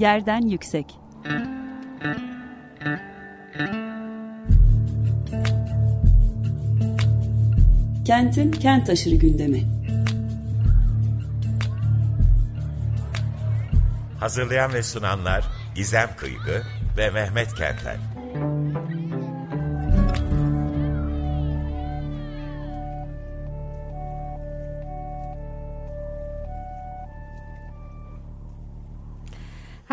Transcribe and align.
Yerden 0.00 0.42
Yüksek 0.42 0.86
Kentin 8.04 8.50
kent 8.50 8.90
aşırı 8.90 9.14
gündemi 9.14 9.62
Hazırlayan 14.20 14.74
ve 14.74 14.82
sunanlar 14.82 15.44
Gizem 15.74 16.10
Kıygı 16.16 16.62
ve 16.96 17.10
Mehmet 17.10 17.54
Kenten. 17.54 18.09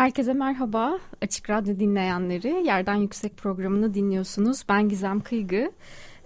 Herkese 0.08 0.32
merhaba. 0.32 0.98
Açık 1.22 1.50
Radyo 1.50 1.78
dinleyenleri 1.78 2.66
Yerden 2.66 2.94
Yüksek 2.94 3.36
programını 3.36 3.94
dinliyorsunuz. 3.94 4.62
Ben 4.68 4.88
Gizem 4.88 5.20
Kıygı. 5.20 5.72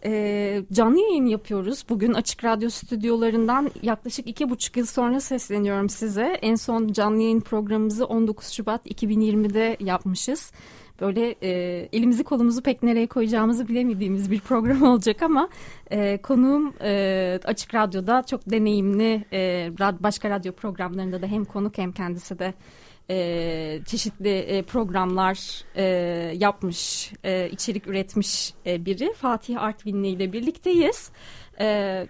Ee, 0.04 0.62
canlı 0.72 1.00
yayın 1.00 1.26
yapıyoruz. 1.26 1.84
Bugün 1.88 2.12
Açık 2.14 2.44
Radyo 2.44 2.70
stüdyolarından 2.70 3.70
yaklaşık 3.82 4.26
iki 4.26 4.50
buçuk 4.50 4.76
yıl 4.76 4.86
sonra 4.86 5.20
sesleniyorum 5.20 5.88
size. 5.88 6.38
En 6.42 6.54
son 6.54 6.92
canlı 6.92 7.22
yayın 7.22 7.40
programımızı 7.40 8.06
19 8.06 8.48
Şubat 8.48 8.86
2020'de 8.86 9.76
yapmışız. 9.80 10.52
Böyle 11.00 11.34
e, 11.42 11.50
elimizi 11.92 12.24
kolumuzu 12.24 12.62
pek 12.62 12.82
nereye 12.82 13.06
koyacağımızı 13.06 13.68
bilemediğimiz 13.68 14.30
bir 14.30 14.40
program 14.40 14.82
olacak 14.92 15.22
ama 15.22 15.48
e, 15.90 16.18
konuğum 16.22 16.74
e, 16.82 17.40
Açık 17.44 17.74
Radyo'da 17.74 18.22
çok 18.22 18.50
deneyimli 18.50 19.24
e, 19.32 19.70
başka 20.00 20.30
radyo 20.30 20.52
programlarında 20.52 21.22
da 21.22 21.26
hem 21.26 21.44
konuk 21.44 21.78
hem 21.78 21.92
kendisi 21.92 22.38
de 22.38 22.54
e, 23.10 23.80
çeşitli 23.86 24.38
e, 24.38 24.62
programlar 24.62 25.64
e, 25.76 25.84
yapmış, 26.36 27.12
e, 27.24 27.50
içerik 27.50 27.86
üretmiş 27.86 28.54
e, 28.66 28.84
biri. 28.84 29.12
Fatih 29.12 29.62
Artvinli 29.62 30.08
ile 30.08 30.32
birlikteyiz. 30.32 31.10
E, 31.60 32.06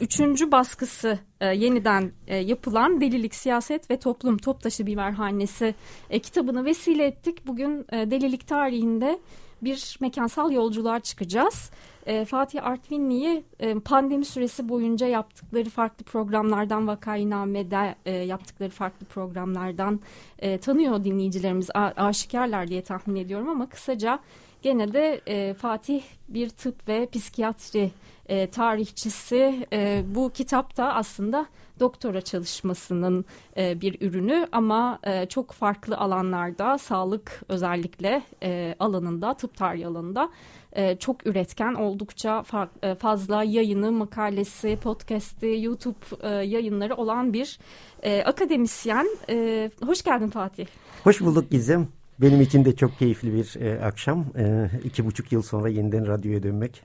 üçüncü 0.00 0.52
baskısı 0.52 1.18
e, 1.40 1.46
yeniden 1.46 2.12
e, 2.26 2.36
yapılan 2.36 3.00
Delilik, 3.00 3.34
Siyaset 3.34 3.90
ve 3.90 3.98
Toplum 3.98 4.38
Toptaşı 4.38 4.86
Biberhanesi 4.86 5.74
e, 6.10 6.18
kitabını 6.18 6.64
vesile 6.64 7.06
ettik. 7.06 7.46
Bugün 7.46 7.86
e, 7.92 8.10
delilik 8.10 8.46
tarihinde 8.46 9.18
bir 9.62 9.98
mekansal 10.00 10.50
yolculuğa 10.50 11.00
çıkacağız. 11.00 11.70
E, 12.06 12.24
Fatih 12.24 12.64
Artvinli'yi 12.64 13.44
e, 13.60 13.74
pandemi 13.74 14.24
süresi 14.24 14.68
boyunca 14.68 15.06
yaptıkları 15.06 15.70
farklı 15.70 16.04
programlardan 16.04 16.86
Vakainame'de 16.86 17.94
e, 18.06 18.10
yaptıkları 18.12 18.70
farklı 18.70 19.06
programlardan 19.06 20.00
e, 20.38 20.58
tanıyor 20.58 21.04
dinleyicilerimiz 21.04 21.70
a, 21.74 21.92
aşikarlar 21.96 22.68
diye 22.68 22.82
tahmin 22.82 23.16
ediyorum 23.16 23.48
ama 23.48 23.68
kısaca 23.68 24.18
gene 24.62 24.92
de 24.92 25.20
e, 25.26 25.54
Fatih 25.54 26.02
bir 26.28 26.48
tıp 26.48 26.88
ve 26.88 27.08
psikiyatri 27.12 27.90
e, 28.28 28.46
tarihçisi 28.46 29.66
e, 29.72 30.02
bu 30.14 30.30
kitapta 30.30 30.84
aslında 30.84 31.46
doktora 31.80 32.20
çalışmasının 32.20 33.24
e, 33.56 33.80
bir 33.80 34.00
ürünü 34.00 34.48
ama 34.52 34.98
e, 35.04 35.26
çok 35.26 35.52
farklı 35.52 35.96
alanlarda 35.96 36.78
sağlık 36.78 37.42
özellikle 37.48 38.22
e, 38.42 38.74
alanında 38.78 39.34
tıp 39.34 39.56
tarihi 39.56 39.86
alanında 39.86 40.30
e, 40.72 40.96
çok 40.96 41.26
üretken 41.26 41.74
oldukça 41.74 42.42
fa 42.42 42.68
e, 42.82 42.94
fazla 42.94 43.42
yayını 43.42 43.92
makalesi 43.92 44.78
podcast'i 44.82 45.58
YouTube 45.60 45.98
e, 46.22 46.28
yayınları 46.28 46.94
olan 46.94 47.32
bir 47.32 47.58
e, 48.02 48.22
akademisyen. 48.22 49.06
E, 49.28 49.70
hoş 49.86 50.02
geldin 50.02 50.28
Fatih. 50.28 50.66
Hoş 51.04 51.20
bulduk 51.20 51.50
Gizem. 51.50 51.88
Benim 52.20 52.40
için 52.40 52.64
de 52.64 52.76
çok 52.76 52.98
keyifli 52.98 53.34
bir 53.34 53.60
e, 53.60 53.84
akşam. 53.84 54.24
E, 54.38 54.70
iki 54.84 55.06
buçuk 55.06 55.32
yıl 55.32 55.42
sonra 55.42 55.68
yeniden 55.68 56.06
radyoya 56.06 56.42
dönmek. 56.42 56.82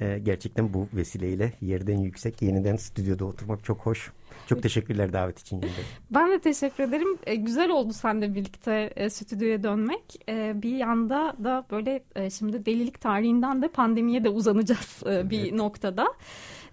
E, 0.00 0.18
gerçekten 0.18 0.74
bu 0.74 0.88
vesileyle 0.94 1.52
yerden 1.60 1.98
yüksek 1.98 2.42
yeniden 2.42 2.76
stüdyoda 2.76 3.24
oturmak 3.24 3.64
çok 3.64 3.78
hoş. 3.80 4.12
Çok 4.46 4.62
teşekkürler 4.62 5.12
davet 5.12 5.38
için. 5.38 5.62
Ben 6.10 6.30
de 6.30 6.38
teşekkür 6.38 6.84
ederim. 6.84 7.18
E, 7.26 7.34
güzel 7.34 7.70
oldu 7.70 7.92
seninle 7.92 8.34
birlikte 8.34 8.92
e, 8.96 9.10
stüdyoya 9.10 9.62
dönmek. 9.62 10.28
E, 10.28 10.62
bir 10.62 10.76
yanda 10.76 11.36
da 11.44 11.66
böyle 11.70 12.04
e, 12.16 12.30
şimdi 12.30 12.66
delilik 12.66 13.00
tarihinden 13.00 13.62
de 13.62 13.68
pandemiye 13.68 14.24
de 14.24 14.28
uzanacağız 14.28 15.02
e, 15.06 15.30
bir 15.30 15.40
evet. 15.40 15.52
noktada 15.52 16.06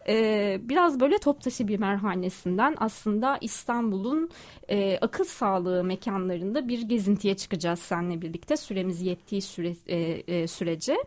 e, 0.07 0.59
biraz 0.63 1.00
böyle 1.00 1.17
Toptaşı 1.17 1.67
bir 1.67 1.79
merhanesinden 1.79 2.75
aslında 2.78 3.38
İstanbul'un 3.41 4.29
e, 4.69 4.97
akıl 5.01 5.23
sağlığı 5.23 5.83
mekanlarında 5.83 6.67
bir 6.67 6.81
gezintiye 6.81 7.35
çıkacağız 7.35 7.79
seninle 7.79 8.22
birlikte 8.22 8.57
süremiz 8.57 9.01
yettiği 9.01 9.41
süre, 9.41 9.75
e, 9.88 9.97
e, 9.97 10.47
sürece. 10.47 10.97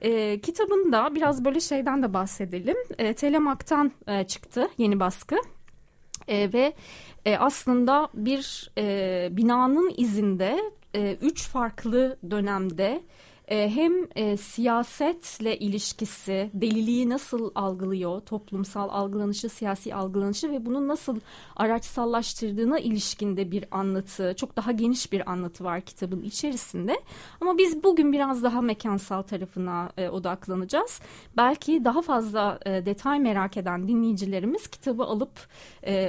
E, 0.00 0.40
kitabında 0.40 1.14
biraz 1.14 1.44
böyle 1.44 1.60
şeyden 1.60 2.02
de 2.02 2.14
bahsedelim. 2.14 2.76
E, 2.98 3.12
Telemak'tan 3.12 3.92
e, 4.06 4.24
çıktı 4.24 4.68
yeni 4.78 5.00
baskı. 5.00 5.36
E, 6.28 6.52
ve 6.52 6.72
e, 7.24 7.36
aslında 7.36 8.08
bir 8.14 8.70
e, 8.78 9.28
binanın 9.32 9.92
izinde 9.96 10.58
e, 10.94 11.16
üç 11.22 11.48
farklı 11.48 12.16
dönemde 12.30 13.02
e, 13.48 13.70
hem 13.74 13.92
e, 14.16 14.36
siyasetle 14.36 15.58
ilişkisi, 15.58 16.50
deliliği 16.54 17.08
nasıl 17.08 17.50
algılıyor, 17.54 18.20
toplumsal 18.20 18.88
algılanışı, 18.88 19.48
siyasi 19.48 19.94
algılanışı 19.94 20.50
ve 20.50 20.66
bunu 20.66 20.88
nasıl 20.88 21.20
araçsallaştırdığına 21.56 22.78
ilişkinde 22.78 23.50
bir 23.50 23.64
anlatı, 23.70 24.34
çok 24.36 24.56
daha 24.56 24.72
geniş 24.72 25.12
bir 25.12 25.30
anlatı 25.30 25.64
var 25.64 25.80
kitabın 25.80 26.22
içerisinde. 26.22 27.00
Ama 27.40 27.58
biz 27.58 27.84
bugün 27.84 28.12
biraz 28.12 28.42
daha 28.42 28.60
mekansal 28.60 29.22
tarafına 29.22 29.90
e, 29.96 30.08
odaklanacağız. 30.08 31.00
Belki 31.36 31.84
daha 31.84 32.02
fazla 32.02 32.58
e, 32.66 32.86
detay 32.86 33.20
merak 33.20 33.56
eden 33.56 33.88
dinleyicilerimiz 33.88 34.66
kitabı 34.66 35.02
alıp 35.02 35.48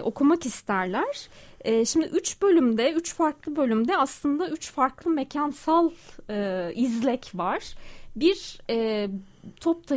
okumak 0.03 0.45
isterler. 0.45 1.29
E, 1.61 1.85
şimdi 1.85 2.05
üç 2.05 2.41
bölümde, 2.41 2.91
üç 2.91 3.13
farklı 3.13 3.55
bölümde 3.55 3.97
aslında 3.97 4.49
üç 4.49 4.71
farklı 4.71 5.11
mekansal 5.11 5.89
e, 6.29 6.71
izlek 6.75 7.31
var. 7.33 7.75
Bir 8.15 8.59
e, 8.69 9.09
top 9.59 9.87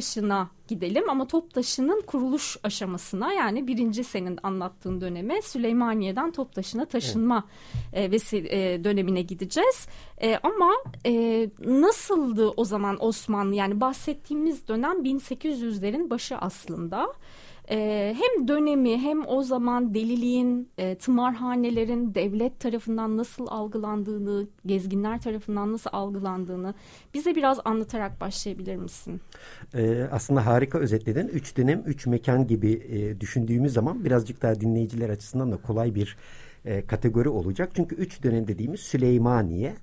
gidelim 0.68 1.10
ama 1.10 1.26
top 1.26 1.54
taşının 1.54 2.02
kuruluş 2.06 2.56
aşamasına 2.62 3.32
yani 3.32 3.66
birinci 3.66 4.04
senin 4.04 4.38
anlattığın 4.42 5.00
döneme 5.00 5.42
Süleymaniye'den 5.42 6.30
top 6.30 6.54
taşına 6.54 6.84
taşınma 6.84 7.44
evet. 7.92 8.34
e, 8.34 8.36
e, 8.36 8.84
dönemine 8.84 9.22
gideceğiz. 9.22 9.86
E, 10.22 10.38
ama 10.42 10.72
e, 11.06 11.48
nasıldı 11.64 12.48
o 12.56 12.64
zaman 12.64 13.04
Osmanlı 13.04 13.54
yani 13.54 13.80
bahsettiğimiz 13.80 14.68
dönem 14.68 15.04
1800'lerin 15.04 16.10
başı 16.10 16.36
aslında 16.36 17.12
e, 17.70 18.14
hem 18.18 18.48
dönemi 18.48 18.98
hem 18.98 19.28
o 19.28 19.42
zaman 19.42 19.94
deliliğin, 19.94 20.68
e, 20.78 20.94
tımarhanelerin 20.94 22.14
devlet 22.14 22.60
tarafından 22.60 23.16
nasıl 23.16 23.46
algılandığını, 23.46 24.48
gezginler 24.66 25.20
tarafından 25.20 25.72
nasıl 25.72 25.90
algılandığını 25.92 26.74
bize 27.14 27.34
biraz 27.34 27.60
anlatarak 27.64 28.20
başlayabilir 28.20 28.76
misin? 28.76 29.20
E, 29.74 30.02
aslında 30.12 30.46
harika 30.46 30.78
özetledin. 30.78 31.28
Üç 31.28 31.56
dönem, 31.56 31.82
üç 31.86 32.06
mekan 32.06 32.46
gibi 32.46 32.72
e, 32.72 33.20
düşündüğümüz 33.20 33.72
zaman 33.72 34.04
birazcık 34.04 34.42
daha 34.42 34.60
dinleyiciler 34.60 35.08
açısından 35.08 35.52
da 35.52 35.56
kolay 35.56 35.94
bir 35.94 36.16
e, 36.64 36.86
kategori 36.86 37.28
olacak. 37.28 37.70
Çünkü 37.74 37.94
üç 37.94 38.22
dönem 38.22 38.48
dediğimiz 38.48 38.80
Süleymaniye, 38.80 39.74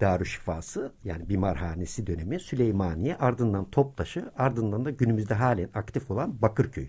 Darüşşifası 0.00 0.92
yani 1.04 1.28
bimarhanesi 1.28 2.06
dönemi 2.06 2.40
Süleymaniye 2.40 3.16
ardından 3.16 3.64
Toptaşı 3.64 4.30
ardından 4.38 4.84
da 4.84 4.90
günümüzde 4.90 5.34
halen 5.34 5.68
aktif 5.74 6.10
olan 6.10 6.42
Bakırköy. 6.42 6.86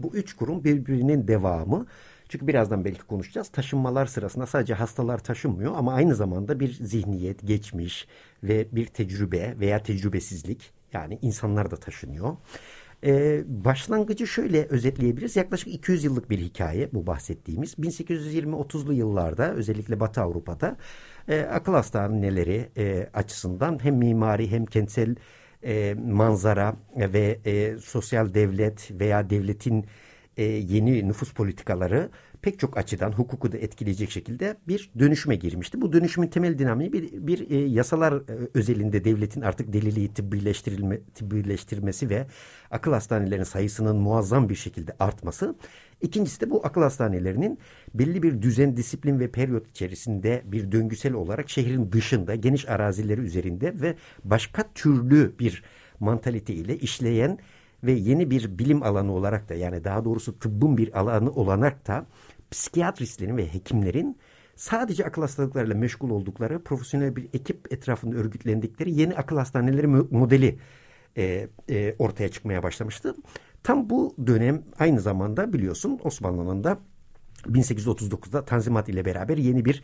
Bu 0.00 0.16
üç 0.16 0.36
kurum 0.36 0.64
birbirinin 0.64 1.28
devamı. 1.28 1.86
Çünkü 2.28 2.46
birazdan 2.46 2.84
belki 2.84 3.02
konuşacağız. 3.02 3.48
Taşınmalar 3.48 4.06
sırasında 4.06 4.46
sadece 4.46 4.74
hastalar 4.74 5.18
taşınmıyor 5.18 5.72
ama 5.76 5.94
aynı 5.94 6.14
zamanda 6.14 6.60
bir 6.60 6.72
zihniyet, 6.72 7.46
geçmiş 7.46 8.06
ve 8.42 8.66
bir 8.72 8.86
tecrübe 8.86 9.54
veya 9.60 9.82
tecrübesizlik 9.82 10.72
yani 10.92 11.18
insanlar 11.22 11.70
da 11.70 11.76
taşınıyor. 11.76 12.36
Ee, 13.04 13.42
başlangıcı 13.46 14.26
şöyle 14.26 14.66
özetleyebiliriz. 14.66 15.36
Yaklaşık 15.36 15.68
200 15.68 16.04
yıllık 16.04 16.30
bir 16.30 16.38
hikaye 16.38 16.88
bu 16.92 17.06
bahsettiğimiz. 17.06 17.74
1820-30'lu 17.74 18.92
yıllarda 18.92 19.52
özellikle 19.54 20.00
Batı 20.00 20.20
Avrupa'da 20.20 20.76
e, 21.28 21.40
akıl 21.40 21.72
hastaneleri 21.72 22.68
e, 22.76 23.08
açısından 23.14 23.84
hem 23.84 23.96
mimari 23.96 24.50
hem 24.50 24.66
kentsel 24.66 25.16
e, 25.64 25.94
manzara 25.94 26.76
ve 26.96 27.40
e, 27.44 27.78
sosyal 27.78 28.34
devlet 28.34 28.90
veya 28.90 29.30
devletin 29.30 29.86
e, 30.36 30.44
yeni 30.44 31.08
nüfus 31.08 31.32
politikaları 31.32 32.10
pek 32.44 32.58
çok 32.58 32.78
açıdan 32.78 33.12
hukuku 33.12 33.52
da 33.52 33.58
etkileyecek 33.58 34.10
şekilde 34.10 34.56
bir 34.68 34.90
dönüşüme 34.98 35.36
girmişti. 35.36 35.80
Bu 35.80 35.92
dönüşümün 35.92 36.28
temel 36.28 36.58
dinamiği 36.58 36.92
bir, 36.92 37.26
bir 37.26 37.50
e, 37.50 37.56
yasalar 37.56 38.12
e, 38.12 38.48
özelinde 38.54 39.04
devletin 39.04 39.40
artık 39.40 39.72
deliliği 39.72 40.14
tıbbileştirilme, 40.14 41.00
tıbbileştirmesi 41.14 42.10
ve 42.10 42.26
akıl 42.70 42.92
hastanelerinin 42.92 43.44
sayısının 43.44 43.96
muazzam 43.96 44.48
bir 44.48 44.54
şekilde 44.54 44.92
artması. 44.98 45.54
İkincisi 46.00 46.40
de 46.40 46.50
bu 46.50 46.66
akıl 46.66 46.82
hastanelerinin 46.82 47.58
belli 47.94 48.22
bir 48.22 48.42
düzen, 48.42 48.76
disiplin 48.76 49.20
ve 49.20 49.30
periyot 49.30 49.68
içerisinde 49.70 50.42
bir 50.44 50.72
döngüsel 50.72 51.12
olarak 51.12 51.50
şehrin 51.50 51.92
dışında, 51.92 52.34
geniş 52.34 52.68
arazileri 52.68 53.20
üzerinde 53.20 53.80
ve 53.80 53.94
başka 54.24 54.72
türlü 54.74 55.38
bir 55.38 55.62
mantalite 56.00 56.54
ile 56.54 56.78
işleyen 56.78 57.38
ve 57.84 57.92
yeni 57.92 58.30
bir 58.30 58.58
bilim 58.58 58.82
alanı 58.82 59.12
olarak 59.12 59.48
da 59.48 59.54
yani 59.54 59.84
daha 59.84 60.04
doğrusu 60.04 60.38
tıbbın 60.38 60.76
bir 60.76 61.00
alanı 61.00 61.30
olarak 61.30 61.86
da 61.86 62.06
psikiyatristlerin 62.50 63.36
ve 63.36 63.54
hekimlerin 63.54 64.18
sadece 64.56 65.04
akıl 65.04 65.22
hastalıklarıyla 65.22 65.74
meşgul 65.74 66.10
oldukları 66.10 66.64
profesyonel 66.64 67.16
bir 67.16 67.28
ekip 67.32 67.72
etrafında 67.72 68.16
örgütlendikleri 68.16 69.00
yeni 69.00 69.16
akıl 69.16 69.36
hastaneleri 69.36 69.86
modeli 69.86 70.58
e, 71.16 71.48
e, 71.70 71.94
ortaya 71.98 72.28
çıkmaya 72.28 72.62
başlamıştı. 72.62 73.14
Tam 73.64 73.90
bu 73.90 74.14
dönem 74.26 74.62
aynı 74.78 75.00
zamanda 75.00 75.52
biliyorsun 75.52 76.00
Osmanlı'nın 76.04 76.64
da 76.64 76.78
1839'da 77.46 78.44
Tanzimat 78.44 78.88
ile 78.88 79.04
beraber 79.04 79.38
yeni 79.38 79.64
bir 79.64 79.82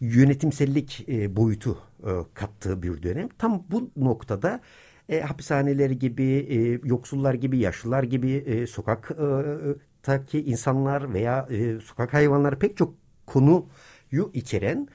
yönetimsellik 0.00 1.08
e, 1.08 1.36
boyutu 1.36 1.78
e, 2.02 2.10
kattığı 2.34 2.82
bir 2.82 3.02
dönem. 3.02 3.28
Tam 3.38 3.64
bu 3.70 3.90
noktada 3.96 4.60
e, 5.08 5.20
hapishaneleri 5.20 5.98
gibi, 5.98 6.24
e, 6.24 6.88
yoksullar 6.88 7.34
gibi, 7.34 7.58
yaşlılar 7.58 8.02
gibi, 8.02 8.30
e, 8.30 8.66
sokaktaki 8.66 10.42
insanlar 10.42 11.14
veya 11.14 11.46
e, 11.50 11.80
sokak 11.80 12.14
hayvanları 12.14 12.58
pek 12.58 12.76
çok 12.76 12.94
konuyu 13.26 14.30
içeren 14.34 14.88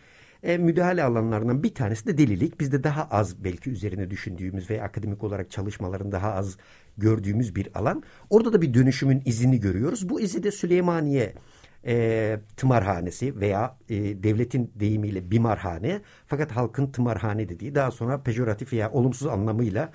e, 0.43 0.57
müdahale 0.57 1.03
alanlarından 1.03 1.63
bir 1.63 1.73
tanesi 1.73 2.05
de 2.05 2.17
delilik. 2.17 2.59
Bizde 2.59 2.83
daha 2.83 3.03
az 3.03 3.43
belki 3.43 3.69
üzerine 3.69 4.09
düşündüğümüz 4.09 4.69
ve 4.69 4.83
akademik 4.83 5.23
olarak 5.23 5.51
çalışmaların 5.51 6.11
daha 6.11 6.33
az 6.33 6.57
gördüğümüz 6.97 7.55
bir 7.55 7.79
alan. 7.79 8.03
Orada 8.29 8.53
da 8.53 8.61
bir 8.61 8.73
dönüşümün 8.73 9.21
izini 9.25 9.59
görüyoruz. 9.59 10.09
Bu 10.09 10.21
izi 10.21 10.43
de 10.43 10.51
Süleymaniye 10.51 11.33
e, 11.87 12.39
tımarhanesi 12.57 13.39
veya 13.39 13.77
e, 13.89 13.95
devletin 14.23 14.71
deyimiyle 14.75 15.31
bimarhane 15.31 16.01
fakat 16.27 16.51
halkın 16.51 16.87
tımarhane 16.87 17.49
dediği 17.49 17.75
daha 17.75 17.91
sonra 17.91 18.21
pejoratif 18.21 18.73
veya 18.73 18.91
olumsuz 18.91 19.27
anlamıyla 19.27 19.91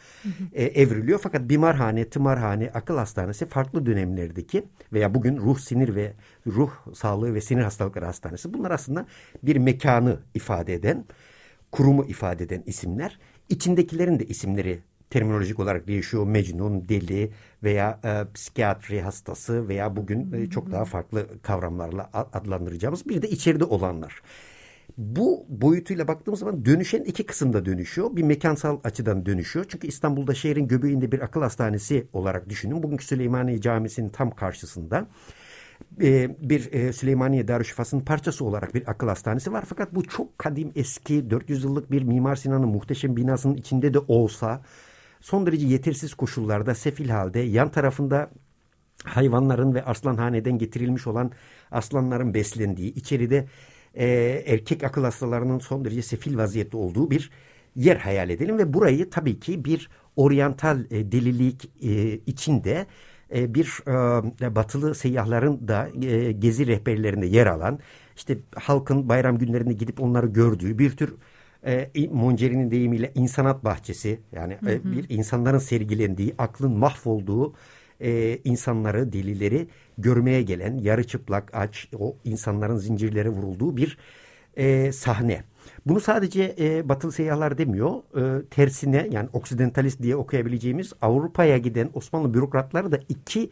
e, 0.52 0.64
evriliyor. 0.64 1.20
Fakat 1.23 1.50
bimarhane, 1.50 2.08
tımarhane, 2.08 2.70
akıl 2.75 2.97
hastanesi 2.97 3.47
farklı 3.47 3.87
dönemlerdeki 3.87 4.64
veya 4.93 5.14
bugün 5.14 5.37
ruh, 5.37 5.58
sinir 5.58 5.94
ve 5.94 6.12
ruh 6.47 6.70
sağlığı 6.94 7.35
ve 7.35 7.41
sinir 7.41 7.62
hastalıkları 7.62 8.05
hastanesi 8.05 8.55
bunlar 8.55 8.70
aslında 8.70 9.06
bir 9.43 9.56
mekanı 9.56 10.19
ifade 10.35 10.75
eden, 10.75 11.05
kurumu 11.73 12.05
ifade 12.05 12.44
eden 12.44 12.62
isimler. 12.67 13.19
İçindekilerin 13.49 14.19
de 14.19 14.26
isimleri 14.26 14.81
terminolojik 15.11 15.61
olarak 15.61 15.87
değişiyor. 15.87 16.27
Mecnun, 16.27 16.89
deli 16.89 17.31
veya 17.62 18.01
e, 18.05 18.33
psikiyatri 18.35 19.01
hastası 19.01 19.69
veya 19.69 19.97
bugün 19.97 20.33
e, 20.33 20.51
çok 20.51 20.73
daha 20.73 20.85
farklı 20.85 21.27
kavramlarla 21.43 22.11
adlandıracağımız 22.12 23.09
bir 23.09 23.23
de 23.23 23.29
içeride 23.29 23.65
olanlar. 23.65 24.23
Bu 24.97 25.47
boyutuyla 25.49 26.09
baktığımız 26.09 26.41
zaman 26.41 26.65
dönüşen 26.65 27.03
iki 27.03 27.27
kısımda 27.27 27.65
dönüşüyor. 27.65 28.17
Bir 28.17 28.23
mekansal 28.23 28.81
açıdan 28.85 29.27
dönüşüyor. 29.27 29.67
Çünkü 29.69 29.87
İstanbul'da 29.87 30.35
şehrin 30.35 30.69
göbeğinde 30.69 31.12
bir 31.12 31.21
akıl 31.21 31.43
hastanesi 31.43 32.07
olarak 32.12 32.49
düşünün. 32.49 32.83
Bugünkü 32.83 33.05
Süleymaniye 33.05 33.61
Camisi'nin 33.61 34.09
tam 34.09 34.31
karşısında 34.31 35.07
e, 36.03 36.37
bir 36.41 36.73
e, 36.73 36.93
Süleymaniye 36.93 37.49
Darüşşifası'nın 37.49 38.01
parçası 38.01 38.45
olarak 38.45 38.75
bir 38.75 38.91
akıl 38.91 39.09
hastanesi 39.09 39.53
var. 39.53 39.65
Fakat 39.69 39.95
bu 39.95 40.03
çok 40.03 40.39
kadim 40.39 40.73
eski 40.77 41.31
400 41.31 41.65
yıllık 41.65 41.91
bir 41.91 42.03
Mimar 42.03 42.37
Sinan'ın 42.37 42.69
muhteşem 42.69 43.17
binasının 43.17 43.57
içinde 43.57 43.95
de 43.95 43.99
olsa 43.99 44.62
son 45.21 45.47
derece 45.47 45.67
yetersiz 45.67 46.15
koşullarda 46.15 46.75
sefil 46.75 47.09
halde 47.09 47.39
yan 47.39 47.71
tarafında 47.71 48.31
hayvanların 49.05 49.75
ve 49.75 49.85
aslanhaneden 49.85 50.59
getirilmiş 50.59 51.07
olan 51.07 51.33
aslanların 51.71 52.35
beslendiği 52.35 52.95
içeride 52.95 53.49
e, 53.95 54.07
erkek 54.47 54.85
akıl 54.85 55.05
hastalarının 55.05 55.59
son 55.59 55.85
derece 55.85 56.03
sefil 56.03 56.37
vaziyette 56.37 56.77
olduğu 56.77 57.11
bir 57.11 57.31
yer 57.77 57.97
hayal 57.97 58.31
edelim 58.31 58.59
ve 58.59 58.73
burayı 58.73 59.11
tabii 59.11 59.41
ki 59.41 59.65
bir 59.65 59.89
oryantal 60.17 60.85
e, 60.91 61.13
delilik 61.13 61.71
e, 61.83 62.19
içinde 62.27 62.87
e, 63.35 63.55
bir 63.55 63.83
e, 64.43 64.55
batılı 64.55 64.95
seyyahların 64.95 65.69
da 65.69 65.89
e, 66.03 66.33
gezi 66.33 66.67
rehberlerinde 66.67 67.27
yer 67.27 67.47
alan 67.47 67.79
işte 68.17 68.39
halkın 68.55 69.09
bayram 69.09 69.39
günlerinde 69.39 69.73
gidip 69.73 70.01
onları 70.01 70.27
gördüğü 70.27 70.79
bir 70.79 70.91
tür 70.91 71.15
e, 71.67 72.09
Monceri'nin 72.12 72.71
deyimiyle 72.71 73.12
insanat 73.15 73.65
bahçesi 73.65 74.21
yani 74.33 74.57
hı 74.61 74.71
e, 74.71 74.75
hı. 74.75 74.93
bir 74.93 75.07
insanların 75.09 75.59
sergilendiği, 75.59 76.35
aklın 76.39 76.73
mahvolduğu 76.73 77.55
e, 78.01 78.39
insanları, 78.45 79.12
delileri 79.12 79.69
görmeye 79.99 80.43
gelen 80.43 80.79
yarı 80.79 81.05
çıplak, 81.07 81.55
aç, 81.55 81.89
o 81.99 82.17
insanların 82.25 82.77
zincirlere 82.77 83.29
vurulduğu 83.29 83.77
bir 83.77 83.99
e, 84.57 84.93
sahne. 84.93 85.43
Bunu 85.87 86.01
sadece 86.01 86.55
e, 86.59 86.89
batılı 86.89 87.12
seyyahlar 87.12 87.59
demiyor. 87.59 87.91
E, 87.91 88.45
tersine 88.47 89.09
yani 89.11 89.29
oksidentalist 89.33 90.03
diye 90.03 90.17
okuyabileceğimiz 90.17 90.93
Avrupa'ya 91.03 91.59
giden 91.59 91.91
Osmanlı 91.95 92.35
bürokratları 92.35 92.93
da 92.93 93.01
iki 93.09 93.51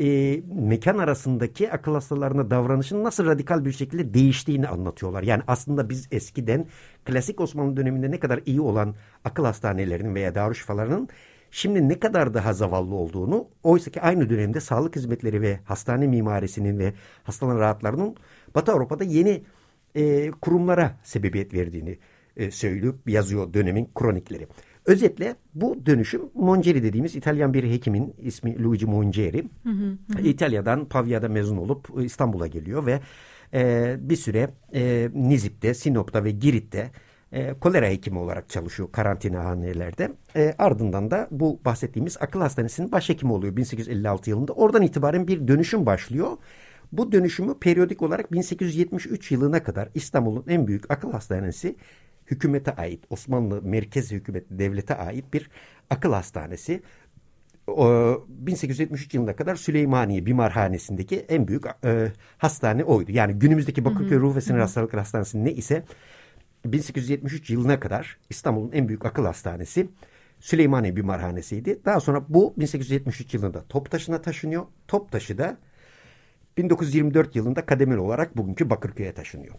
e, 0.00 0.40
mekan 0.54 0.98
arasındaki 0.98 1.72
akıl 1.72 1.94
hastalarına 1.94 2.50
davranışın 2.50 3.04
nasıl 3.04 3.26
radikal 3.26 3.64
bir 3.64 3.72
şekilde 3.72 4.14
değiştiğini 4.14 4.68
anlatıyorlar. 4.68 5.22
Yani 5.22 5.42
aslında 5.46 5.88
biz 5.88 6.08
eskiden 6.10 6.66
klasik 7.04 7.40
Osmanlı 7.40 7.76
döneminde 7.76 8.10
ne 8.10 8.20
kadar 8.20 8.40
iyi 8.46 8.60
olan 8.60 8.94
akıl 9.24 9.44
hastanelerinin 9.44 10.14
veya 10.14 10.34
darüşşafalarının 10.34 11.08
şimdi 11.50 11.88
ne 11.88 12.00
kadar 12.00 12.34
daha 12.34 12.52
zavallı 12.52 12.94
olduğunu 12.94 13.48
oysa 13.62 13.90
ki 13.90 14.00
aynı 14.00 14.30
dönemde 14.30 14.60
sağlık 14.60 14.96
hizmetleri 14.96 15.42
ve 15.42 15.60
hastane 15.64 16.06
mimarisinin 16.06 16.78
ve 16.78 16.92
hastaların 17.24 17.60
rahatlarının 17.60 18.16
Batı 18.54 18.72
Avrupa'da 18.72 19.04
yeni 19.04 19.42
e, 19.94 20.30
kurumlara 20.30 20.98
sebebiyet 21.02 21.54
verdiğini 21.54 21.98
e, 22.36 22.50
söylüyor, 22.50 22.94
yazıyor 23.06 23.54
dönemin 23.54 23.90
kronikleri. 23.94 24.48
Özetle 24.86 25.36
bu 25.54 25.86
dönüşüm 25.86 26.22
Mongeri 26.34 26.82
dediğimiz 26.82 27.16
İtalyan 27.16 27.54
bir 27.54 27.64
hekimin 27.64 28.14
ismi 28.18 28.62
Luigi 28.62 28.86
Mongeri. 28.86 29.44
Hı 29.62 29.70
hı 29.70 29.96
hı. 30.18 30.20
İtalya'dan 30.22 30.84
Pavya'da 30.84 31.28
mezun 31.28 31.56
olup 31.56 31.88
İstanbul'a 32.04 32.46
geliyor 32.46 32.86
ve 32.86 33.00
e, 33.54 33.96
bir 34.00 34.16
süre 34.16 34.50
e, 34.74 35.10
Nizip'te, 35.14 35.74
Sinop'ta 35.74 36.24
ve 36.24 36.30
Girit'te 36.30 36.90
e, 37.32 37.54
kolera 37.54 37.86
hekimi 37.86 38.18
olarak 38.18 38.48
çalışıyor 38.48 38.92
karantinahanelerde. 38.92 40.12
E, 40.36 40.54
ardından 40.58 41.10
da 41.10 41.28
bu 41.30 41.60
bahsettiğimiz 41.64 42.16
akıl 42.20 42.40
hastanesinin 42.40 42.92
başhekimi 42.92 43.32
oluyor 43.32 43.56
1856 43.56 44.30
yılında. 44.30 44.52
Oradan 44.52 44.82
itibaren 44.82 45.28
bir 45.28 45.48
dönüşüm 45.48 45.86
başlıyor. 45.86 46.30
Bu 46.92 47.12
dönüşümü 47.12 47.58
periyodik 47.58 48.02
olarak 48.02 48.32
1873 48.32 49.30
yılına 49.30 49.62
kadar 49.62 49.88
İstanbul'un 49.94 50.44
en 50.48 50.66
büyük 50.66 50.90
akıl 50.90 51.12
hastanesi 51.12 51.76
hükümete 52.32 52.74
ait 52.76 53.04
Osmanlı 53.10 53.62
merkez 53.62 54.10
hükümet 54.10 54.44
devlete 54.50 54.94
ait 54.94 55.34
bir 55.34 55.50
akıl 55.90 56.12
hastanesi. 56.12 56.82
1873 57.68 59.14
yılına 59.14 59.36
kadar 59.36 59.56
Süleymaniye 59.56 60.26
Bimarhanesi'ndeki 60.26 61.16
en 61.28 61.48
büyük 61.48 61.64
e, 61.84 62.12
hastane 62.38 62.84
oydu. 62.84 63.12
Yani 63.12 63.32
günümüzdeki 63.32 63.84
Bakırköy 63.84 64.18
Ruh 64.18 64.36
ve 64.36 64.40
Sinir 64.40 64.58
Hastalıkları 64.58 65.00
Hastanesi 65.00 65.44
ne 65.44 65.52
ise 65.52 65.84
1873 66.64 67.50
yılına 67.50 67.80
kadar 67.80 68.18
İstanbul'un 68.30 68.72
en 68.72 68.88
büyük 68.88 69.06
akıl 69.06 69.24
hastanesi 69.24 69.88
Süleymaniye 70.40 70.96
Bimarhanesi'ydi. 70.96 71.84
Daha 71.84 72.00
sonra 72.00 72.24
bu 72.28 72.54
1873 72.56 73.34
yılında 73.34 73.64
Toptaşı'na 73.68 74.22
taşınıyor. 74.22 74.66
Toptaşı 74.88 75.38
da 75.38 75.56
1924 76.56 77.36
yılında 77.36 77.66
kademeli 77.66 78.00
olarak 78.00 78.36
bugünkü 78.36 78.70
Bakırköy'e 78.70 79.12
taşınıyor. 79.12 79.54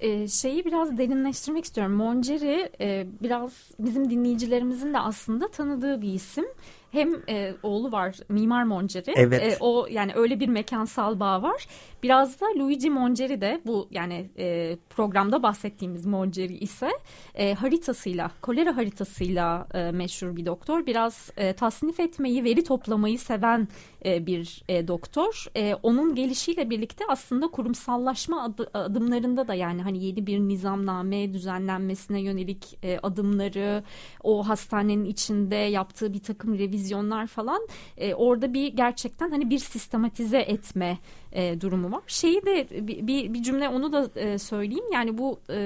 Ee, 0.00 0.28
şeyi 0.28 0.64
biraz 0.64 0.98
derinleştirmek 0.98 1.64
istiyorum. 1.64 1.92
Monceri 1.94 2.70
e, 2.80 3.06
biraz 3.22 3.52
bizim 3.78 4.10
dinleyicilerimizin 4.10 4.94
de 4.94 4.98
aslında 4.98 5.48
tanıdığı 5.48 6.02
bir 6.02 6.14
isim 6.14 6.44
hem 6.92 7.14
e, 7.28 7.54
oğlu 7.62 7.92
var 7.92 8.16
Mimar 8.28 8.64
Monceri. 8.64 9.12
Evet. 9.16 9.42
E, 9.42 9.56
o 9.60 9.86
yani 9.90 10.12
öyle 10.14 10.40
bir 10.40 10.48
mekansal 10.48 11.20
bağ 11.20 11.42
var. 11.42 11.66
Biraz 12.02 12.40
da 12.40 12.46
Luigi 12.58 12.90
Monceri 12.90 13.40
de 13.40 13.60
bu 13.66 13.88
yani 13.90 14.30
e, 14.38 14.76
programda 14.90 15.42
bahsettiğimiz 15.42 16.06
Monceri 16.06 16.56
ise 16.58 16.90
e, 17.34 17.54
haritasıyla, 17.54 18.30
kolera 18.42 18.76
haritasıyla 18.76 19.68
e, 19.74 19.90
meşhur 19.90 20.36
bir 20.36 20.46
doktor. 20.46 20.86
Biraz 20.86 21.30
e, 21.36 21.52
tasnif 21.52 22.00
etmeyi, 22.00 22.44
veri 22.44 22.64
toplamayı 22.64 23.18
seven 23.18 23.68
e, 24.04 24.26
bir 24.26 24.62
e, 24.68 24.88
doktor. 24.88 25.46
E, 25.56 25.74
onun 25.82 26.14
gelişiyle 26.14 26.70
birlikte 26.70 27.04
aslında 27.08 27.48
kurumsallaşma 27.48 28.42
adı, 28.42 28.70
adımlarında 28.74 29.48
da 29.48 29.54
yani 29.54 29.82
hani 29.82 30.04
yeni 30.04 30.26
bir 30.26 30.38
nizamname 30.38 31.32
düzenlenmesine 31.32 32.20
yönelik 32.20 32.78
e, 32.82 32.98
adımları, 33.02 33.82
o 34.22 34.48
hastanenin 34.48 35.04
içinde 35.04 35.56
yaptığı 35.56 36.12
bir 36.12 36.22
takım 36.22 36.58
revizyon 36.58 36.79
vizyonlar 36.80 37.26
falan 37.26 37.66
e, 37.96 38.14
orada 38.14 38.54
bir 38.54 38.66
gerçekten 38.66 39.30
hani 39.30 39.50
bir 39.50 39.58
sistematize 39.58 40.38
etme 40.38 40.98
e, 41.32 41.60
durumu 41.60 41.92
var. 41.92 42.02
Şeyi 42.06 42.42
de 42.42 42.86
bir, 42.88 43.06
bir, 43.06 43.34
bir 43.34 43.42
cümle 43.42 43.68
onu 43.68 43.92
da 43.92 44.10
e, 44.20 44.38
söyleyeyim 44.38 44.84
yani 44.92 45.18
bu 45.18 45.40
e, 45.50 45.56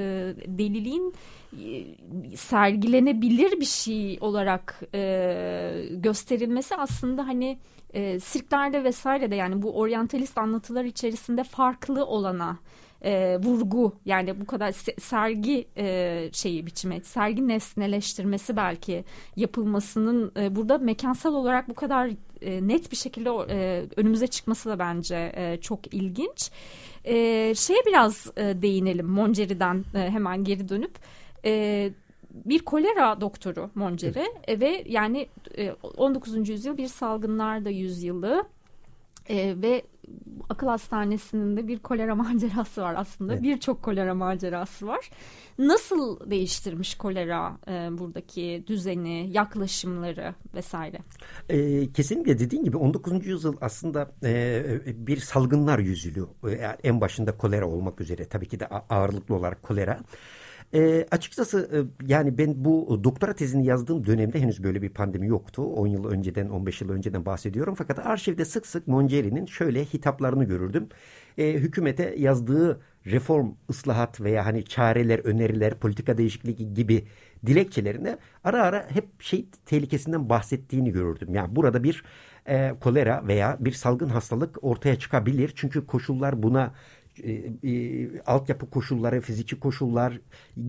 deliliğin 0.47 1.15
e, 1.53 2.37
sergilenebilir 2.37 3.61
bir 3.61 3.65
şey 3.65 4.19
olarak 4.21 4.81
e, 4.95 5.89
gösterilmesi 5.91 6.77
aslında 6.77 7.27
hani 7.27 7.59
e, 7.95 8.21
sirklerde 8.21 8.85
vesaire 8.85 9.31
de 9.31 9.35
yani 9.35 9.63
bu 9.63 9.79
oryantalist 9.79 10.39
anlatılar 10.39 10.85
içerisinde 10.85 11.45
farklı 11.45 12.07
olana 12.07 12.59
e, 13.05 13.39
vurgu 13.43 13.93
yani 14.05 14.41
bu 14.41 14.47
kadar 14.47 14.73
sergi 15.01 15.69
e, 15.77 16.29
şeyi 16.33 16.67
biçimi 16.67 17.01
sergi 17.05 17.49
nesneleştirmesi 17.49 18.57
belki 18.57 19.05
yapılmasının 19.37 20.33
e, 20.37 20.57
burada 20.57 20.79
mekansal 20.79 21.35
olarak 21.35 21.69
bu 21.69 21.75
kadar 21.75 22.11
e, 22.41 22.69
net 22.69 22.93
bir 22.93 22.97
şekilde 22.97 23.31
e, 23.51 23.87
önümüze 23.97 24.27
çıkması 24.27 24.71
da 24.71 24.79
bence 24.79 25.33
e, 25.37 25.61
çok 25.61 25.95
ilginç. 25.95 26.51
E, 27.05 27.15
şeye 27.55 27.83
biraz 27.87 28.31
e, 28.37 28.63
değinelim 28.63 29.07
Monceri'den 29.07 29.85
e, 29.95 29.99
hemen 29.99 30.45
geri 30.45 30.69
dönüp. 30.69 30.95
E, 31.45 31.91
bir 32.31 32.59
kolera 32.59 33.21
doktoru 33.21 33.71
Monceri 33.75 34.27
evet. 34.47 34.61
ve 34.61 34.85
yani 34.87 35.29
19. 35.97 36.49
yüzyıl 36.49 36.77
bir 36.77 36.89
salgınlar 36.89 37.65
da 37.65 37.71
yüzyılı 37.71 38.45
e, 39.29 39.63
ve 39.63 39.83
akıl 40.49 40.67
hastanesinin 40.67 41.57
de 41.57 41.69
bir 41.69 41.79
kolera 41.79 42.15
macerası 42.25 42.83
var 42.83 42.95
aslında. 42.99 43.33
Evet. 43.33 43.43
Birçok 43.43 43.83
kolera 43.83 44.15
macerası 44.15 44.87
var. 44.87 45.11
Nasıl 45.59 46.31
değiştirmiş 46.31 46.95
kolera 46.95 47.59
e, 47.69 47.99
buradaki 47.99 48.65
düzeni, 48.67 49.31
yaklaşımları 49.33 50.35
vesaire? 50.55 50.99
E, 51.49 51.93
kesinlikle 51.93 52.39
dediğin 52.39 52.65
gibi 52.65 52.77
19. 52.77 53.27
yüzyıl 53.27 53.57
aslında 53.61 54.11
e, 54.25 54.65
bir 54.87 55.17
salgınlar 55.17 55.79
yüzyılı. 55.79 56.29
Yani 56.45 56.77
en 56.85 57.01
başında 57.01 57.37
kolera 57.37 57.69
olmak 57.69 58.01
üzere 58.01 58.25
tabii 58.25 58.49
ki 58.49 58.61
de 58.61 58.67
ağırlıklı 58.67 59.35
olarak 59.35 59.63
kolera. 59.63 60.01
E, 60.75 61.07
açıkçası 61.11 61.71
e, 61.73 62.07
yani 62.13 62.39
ben 62.39 62.65
bu 62.65 63.01
doktora 63.05 63.35
tezini 63.35 63.67
yazdığım 63.67 64.07
dönemde 64.07 64.41
henüz 64.41 64.65
böyle 64.65 64.83
bir 64.83 64.89
pandemi 64.89 65.27
yoktu. 65.29 65.63
10 65.63 65.87
yıl 65.87 66.05
önceden 66.05 66.49
15 66.49 66.81
yıl 66.81 66.91
önceden 66.91 67.27
bahsediyorum. 67.27 67.75
Fakat 67.75 67.99
arşivde 67.99 68.45
sık 68.45 68.67
sık 68.67 68.89
Mongeri'nin 68.89 69.47
şöyle 69.47 69.85
hitaplarını 69.85 70.45
görürdüm. 70.45 70.89
E, 71.39 71.53
hükümete 71.53 72.15
yazdığı 72.19 72.81
reform, 73.07 73.53
ıslahat 73.71 74.21
veya 74.21 74.47
hani 74.47 74.65
çareler, 74.65 75.19
öneriler, 75.19 75.75
politika 75.75 76.19
değişikliği 76.19 76.75
gibi 76.75 77.05
dilekçelerinde 77.47 78.19
ara 78.45 78.63
ara 78.63 78.87
hep 78.91 79.23
şey 79.23 79.47
tehlikesinden 79.67 80.29
bahsettiğini 80.29 80.93
görürdüm. 80.93 81.35
Yani 81.35 81.57
burada 81.57 81.83
bir 81.83 82.05
e, 82.49 82.75
kolera 82.81 83.27
veya 83.29 83.57
bir 83.61 83.73
salgın 83.73 84.09
hastalık 84.09 84.65
ortaya 84.65 84.99
çıkabilir. 84.99 85.53
Çünkü 85.57 85.87
koşullar 85.87 86.43
buna 86.43 86.75
e, 87.23 87.33
e, 87.71 88.21
altyapı 88.21 88.71
koşulları, 88.71 89.21
fiziki 89.21 89.61
koşullar, 89.61 90.21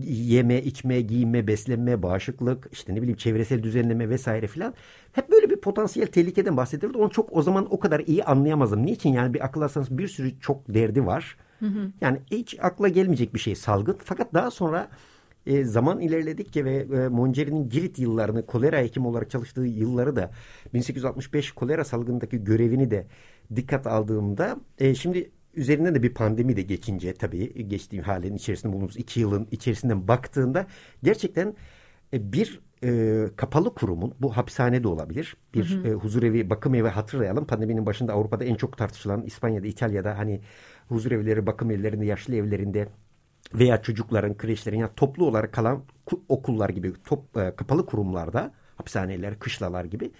yeme, 0.08 0.62
içme, 0.62 1.00
giyinme, 1.00 1.46
beslenme, 1.46 2.02
bağışıklık, 2.02 2.68
işte 2.72 2.94
ne 2.94 3.02
bileyim 3.02 3.16
çevresel 3.16 3.62
düzenleme 3.62 4.08
vesaire 4.08 4.46
filan. 4.46 4.74
Hep 5.12 5.30
böyle 5.30 5.50
bir 5.50 5.56
potansiyel 5.56 6.06
tehlikeden 6.06 6.56
bahsedilirdi. 6.56 6.98
Onu 6.98 7.10
çok 7.10 7.32
o 7.32 7.42
zaman 7.42 7.66
o 7.70 7.78
kadar 7.78 8.00
iyi 8.00 8.24
anlayamazdım. 8.24 8.86
Niçin? 8.86 9.12
Yani 9.12 9.34
bir 9.34 9.44
akıl 9.44 9.60
hastanesi 9.62 9.98
bir 9.98 10.08
sürü 10.08 10.40
çok 10.40 10.74
derdi 10.74 11.06
var. 11.06 11.36
Hı 11.58 11.66
hı. 11.66 11.90
Yani 12.00 12.18
hiç 12.30 12.56
akla 12.60 12.88
gelmeyecek 12.88 13.34
bir 13.34 13.38
şey 13.38 13.54
salgın. 13.54 13.96
Fakat 14.04 14.34
daha 14.34 14.50
sonra 14.50 14.88
e, 15.46 15.64
zaman 15.64 16.00
ilerledikçe 16.00 16.64
ve 16.64 16.76
e, 16.76 17.08
Monceri'nin 17.08 17.68
Girit 17.68 17.98
yıllarını 17.98 18.46
kolera 18.46 18.78
hekim 18.78 19.06
olarak 19.06 19.30
çalıştığı 19.30 19.64
yılları 19.64 20.16
da 20.16 20.30
1865 20.74 21.52
kolera 21.52 21.84
salgınındaki 21.84 22.44
görevini 22.44 22.90
de 22.90 23.06
dikkat 23.56 23.86
aldığımda 23.86 24.56
e, 24.78 24.94
şimdi 24.94 25.30
üzerinden 25.56 25.94
de 25.94 26.02
bir 26.02 26.14
pandemi 26.14 26.56
de 26.56 26.62
geçince 26.62 27.14
tabii 27.14 27.68
geçtiğim 27.68 28.04
halin 28.04 28.34
içerisinde 28.34 28.72
bulunduğumuz 28.72 28.96
iki 28.96 29.20
yılın 29.20 29.48
içerisinden 29.50 30.08
baktığında 30.08 30.66
gerçekten 31.02 31.54
e, 32.12 32.32
bir 32.32 32.60
e, 32.84 33.24
kapalı 33.36 33.74
kurumun 33.74 34.14
bu 34.20 34.36
hapishane 34.36 34.82
de 34.82 34.88
olabilir. 34.88 35.36
Bir 35.54 35.70
hı 35.70 35.88
hı. 35.88 35.88
E, 35.88 35.92
huzurevi 35.92 36.50
bakım 36.50 36.74
evi 36.74 36.88
hatırlayalım. 36.88 37.46
Pandeminin 37.46 37.86
başında 37.86 38.12
Avrupa'da 38.12 38.44
en 38.44 38.54
çok 38.54 38.78
tartışılan 38.78 39.22
İspanya'da 39.22 39.66
İtalya'da 39.66 40.18
hani 40.18 40.40
huzurevleri 40.88 41.46
bakım 41.46 41.70
evlerinde 41.70 42.06
yaşlı 42.06 42.36
evlerinde 42.36 42.88
veya 43.54 43.82
çocukların 43.82 44.36
kreşlerin 44.36 44.78
yani 44.78 44.90
toplu 44.96 45.26
olarak 45.26 45.52
kalan 45.52 45.82
okullar 46.28 46.68
gibi 46.68 46.92
top, 47.04 47.36
e, 47.36 47.56
kapalı 47.56 47.86
kurumlarda 47.86 48.52
hapishaneler, 48.76 49.38
kışlalar 49.38 49.84
gibi 49.84 50.10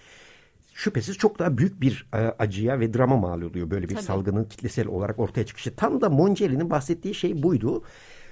şüphesiz 0.77 1.17
çok 1.17 1.39
daha 1.39 1.57
büyük 1.57 1.81
bir 1.81 2.07
e, 2.13 2.17
acıya 2.17 2.79
ve 2.79 2.93
drama 2.93 3.17
mal 3.17 3.41
oluyor 3.41 3.71
böyle 3.71 3.89
bir 3.89 3.93
Tabii. 3.93 4.05
salgının 4.05 4.43
kitlesel 4.43 4.87
olarak 4.87 5.19
ortaya 5.19 5.45
çıkışı. 5.45 5.75
Tam 5.75 6.01
da 6.01 6.09
Monceli'nin 6.09 6.69
bahsettiği 6.69 7.15
şey 7.15 7.43
buydu. 7.43 7.83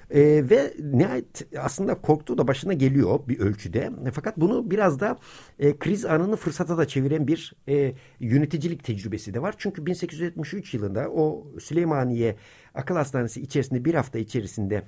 E, 0.09 0.49
ve 0.49 0.73
nihayet 0.79 1.47
aslında 1.59 1.95
korktuğu 1.95 2.37
da 2.37 2.47
başına 2.47 2.73
geliyor 2.73 3.19
bir 3.27 3.39
ölçüde. 3.39 3.91
Fakat 4.13 4.37
bunu 4.37 4.71
biraz 4.71 4.99
da 4.99 5.17
e, 5.59 5.77
kriz 5.77 6.05
anını 6.05 6.35
fırsata 6.35 6.77
da 6.77 6.87
çeviren 6.87 7.27
bir 7.27 7.53
e, 7.67 7.93
yöneticilik 8.19 8.83
tecrübesi 8.83 9.33
de 9.33 9.41
var. 9.41 9.55
Çünkü 9.57 9.85
1873 9.85 10.73
yılında 10.73 11.09
o 11.09 11.47
Süleymaniye 11.59 12.35
Akıl 12.73 12.95
Hastanesi 12.95 13.41
içerisinde 13.41 13.85
bir 13.85 13.93
hafta 13.93 14.19
içerisinde 14.19 14.83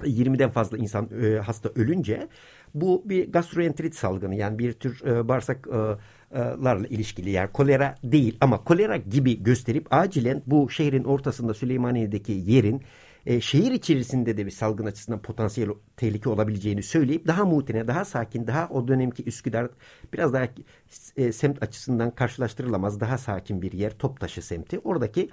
20'den 0.00 0.50
fazla 0.50 0.78
insan 0.78 1.08
e, 1.22 1.38
hasta 1.38 1.68
ölünce 1.68 2.28
bu 2.74 3.02
bir 3.04 3.32
gastroenterit 3.32 3.94
salgını 3.94 4.34
yani 4.34 4.58
bir 4.58 4.72
tür 4.72 5.06
e, 5.06 5.28
bağırsak 5.28 5.68
e, 5.72 6.38
larla 6.38 6.86
ilişkili 6.86 7.30
yani 7.30 7.52
kolera 7.52 7.94
değil 8.04 8.36
ama 8.40 8.64
kolera 8.64 8.96
gibi 8.96 9.42
gösterip 9.42 9.86
acilen 9.90 10.42
bu 10.46 10.70
şehrin 10.70 11.04
ortasında 11.04 11.54
Süleymaniye'deki 11.54 12.32
yerin 12.32 12.82
e, 13.28 13.40
şehir 13.40 13.72
içerisinde 13.72 14.36
de 14.36 14.46
bir 14.46 14.50
salgın 14.50 14.86
açısından 14.86 15.22
potansiyel 15.22 15.70
tehlike 15.96 16.28
olabileceğini 16.28 16.82
söyleyip 16.82 17.26
daha 17.26 17.44
mutine, 17.44 17.88
daha 17.88 18.04
sakin, 18.04 18.46
daha 18.46 18.68
o 18.68 18.88
dönemki 18.88 19.24
Üsküdar 19.24 19.68
biraz 20.12 20.32
daha 20.32 20.48
e, 21.16 21.32
semt 21.32 21.62
açısından 21.62 22.10
karşılaştırılamaz 22.10 23.00
daha 23.00 23.18
sakin 23.18 23.62
bir 23.62 23.72
yer 23.72 23.98
Toptaşı 23.98 24.42
semti. 24.42 24.78
Oradaki 24.78 25.30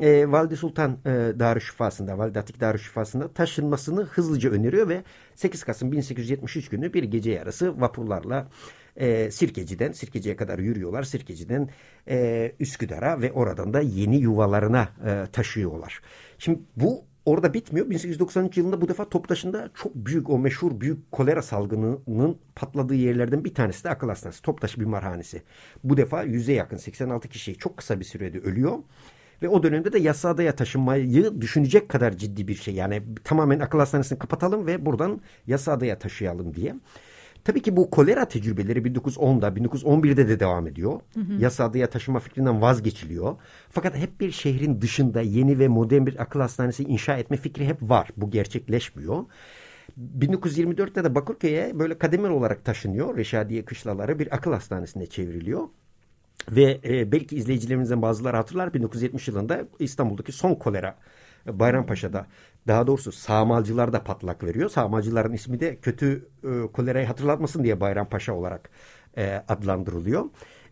e, 0.00 0.32
Valide 0.32 0.56
Sultan 0.56 0.98
e, 1.04 1.10
Darüşşifası'nda, 1.38 2.18
Valide 2.18 2.38
Atik 2.38 2.60
Darüşşifası'nda 2.60 3.32
taşınmasını 3.32 4.04
hızlıca 4.04 4.50
öneriyor 4.50 4.88
ve 4.88 5.02
8 5.34 5.64
Kasım 5.64 5.92
1873 5.92 6.68
günü 6.68 6.94
bir 6.94 7.02
gece 7.02 7.30
yarısı 7.30 7.80
vapurlarla 7.80 8.48
e, 8.96 9.30
Sirkeci'den, 9.30 9.92
Sirkeci'ye 9.92 10.36
kadar 10.36 10.58
yürüyorlar. 10.58 11.02
Sirkeci'den 11.02 11.68
e, 12.08 12.52
Üsküdar'a 12.60 13.20
ve 13.20 13.32
oradan 13.32 13.74
da 13.74 13.80
yeni 13.80 14.16
yuvalarına 14.16 14.88
e, 15.06 15.26
taşıyorlar. 15.32 16.00
Şimdi 16.38 16.60
bu 16.76 17.04
orada 17.24 17.54
bitmiyor. 17.54 17.90
1893 17.90 18.56
yılında 18.56 18.80
bu 18.80 18.88
defa 18.88 19.08
Toptaş'ında 19.08 19.70
çok 19.74 19.94
büyük 19.94 20.30
o 20.30 20.38
meşhur 20.38 20.80
büyük 20.80 21.12
kolera 21.12 21.42
salgınının 21.42 22.38
patladığı 22.54 22.94
yerlerden 22.94 23.44
bir 23.44 23.54
tanesi 23.54 23.84
de 23.84 23.90
akıl 23.90 24.08
hastanesi. 24.08 24.42
Toptaş 24.42 24.78
Bimarhanesi. 24.78 25.42
Bu 25.84 25.96
defa 25.96 26.22
yüze 26.22 26.52
yakın 26.52 26.76
86 26.76 27.28
kişi 27.28 27.54
çok 27.54 27.76
kısa 27.76 28.00
bir 28.00 28.04
sürede 28.04 28.38
ölüyor. 28.38 28.78
Ve 29.42 29.48
o 29.48 29.62
dönemde 29.62 29.92
de 29.92 29.98
Yasada'ya 29.98 30.56
taşınmayı 30.56 31.40
düşünecek 31.40 31.88
kadar 31.88 32.16
ciddi 32.16 32.48
bir 32.48 32.54
şey. 32.54 32.74
Yani 32.74 33.02
tamamen 33.24 33.60
akıl 33.60 33.78
hastanesini 33.78 34.18
kapatalım 34.18 34.66
ve 34.66 34.86
buradan 34.86 35.20
Yasada'ya 35.46 35.98
taşıyalım 35.98 36.54
diye. 36.54 36.74
Tabii 37.44 37.62
ki 37.62 37.76
bu 37.76 37.90
kolera 37.90 38.24
tecrübeleri 38.24 38.78
1910'da, 38.78 39.48
1911'de 39.48 40.28
de 40.28 40.40
devam 40.40 40.66
ediyor. 40.66 41.00
Hı 41.14 41.20
hı. 41.20 41.32
Yasada'ya 41.38 41.90
taşıma 41.90 42.18
fikrinden 42.18 42.62
vazgeçiliyor. 42.62 43.36
Fakat 43.70 43.96
hep 43.96 44.20
bir 44.20 44.30
şehrin 44.30 44.80
dışında 44.80 45.20
yeni 45.20 45.58
ve 45.58 45.68
modern 45.68 46.06
bir 46.06 46.22
akıl 46.22 46.40
hastanesi 46.40 46.84
inşa 46.84 47.16
etme 47.16 47.36
fikri 47.36 47.66
hep 47.66 47.82
var. 47.82 48.08
Bu 48.16 48.30
gerçekleşmiyor. 48.30 49.24
1924'te 50.18 51.04
de 51.04 51.14
Bakırköy'e 51.14 51.78
böyle 51.78 51.98
kademeli 51.98 52.32
olarak 52.32 52.64
taşınıyor. 52.64 53.16
Reşadiye 53.16 53.64
kışlaları 53.64 54.18
bir 54.18 54.34
akıl 54.34 54.52
hastanesine 54.52 55.06
çevriliyor. 55.06 55.68
Ve 56.50 56.80
e, 56.84 57.12
belki 57.12 57.36
izleyicilerimizden 57.36 58.02
bazıları 58.02 58.36
hatırlar 58.36 58.74
1970 58.74 59.28
yılında 59.28 59.64
İstanbul'daki 59.78 60.32
son 60.32 60.54
kolera 60.54 60.96
Bayrampaşa'da 61.46 62.26
daha 62.68 62.86
doğrusu 62.86 63.12
sağmalcılar 63.12 63.92
da 63.92 64.04
patlak 64.04 64.44
veriyor. 64.44 64.70
Sağmalcıların 64.70 65.32
ismi 65.32 65.60
de 65.60 65.76
kötü 65.76 66.28
e, 66.44 66.72
kolerayı 66.72 67.06
hatırlatmasın 67.06 67.64
diye 67.64 67.80
Bayrampaşa 67.80 68.34
olarak 68.34 68.70
e, 69.16 69.42
adlandırılıyor. 69.48 70.24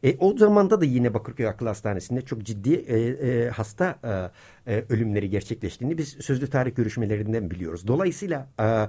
E, 0.02 0.16
o 0.18 0.37
zamanda 0.37 0.80
da 0.80 0.84
yine 0.84 1.14
Bakırköy 1.14 1.48
Akıl 1.48 1.66
Hastanesi'nde 1.66 2.22
çok 2.22 2.42
ciddi 2.42 2.75
e, 2.75 2.98
e, 2.98 3.50
hasta 3.50 3.98
e, 4.66 4.75
e, 4.75 4.84
ölümleri 4.88 5.30
gerçekleştiğini 5.30 5.98
biz 5.98 6.08
sözlü 6.08 6.50
tarih 6.50 6.75
görüşmelerinden 6.75 7.50
biliyoruz. 7.50 7.87
Dolayısıyla 7.87 8.48
e, 8.60 8.88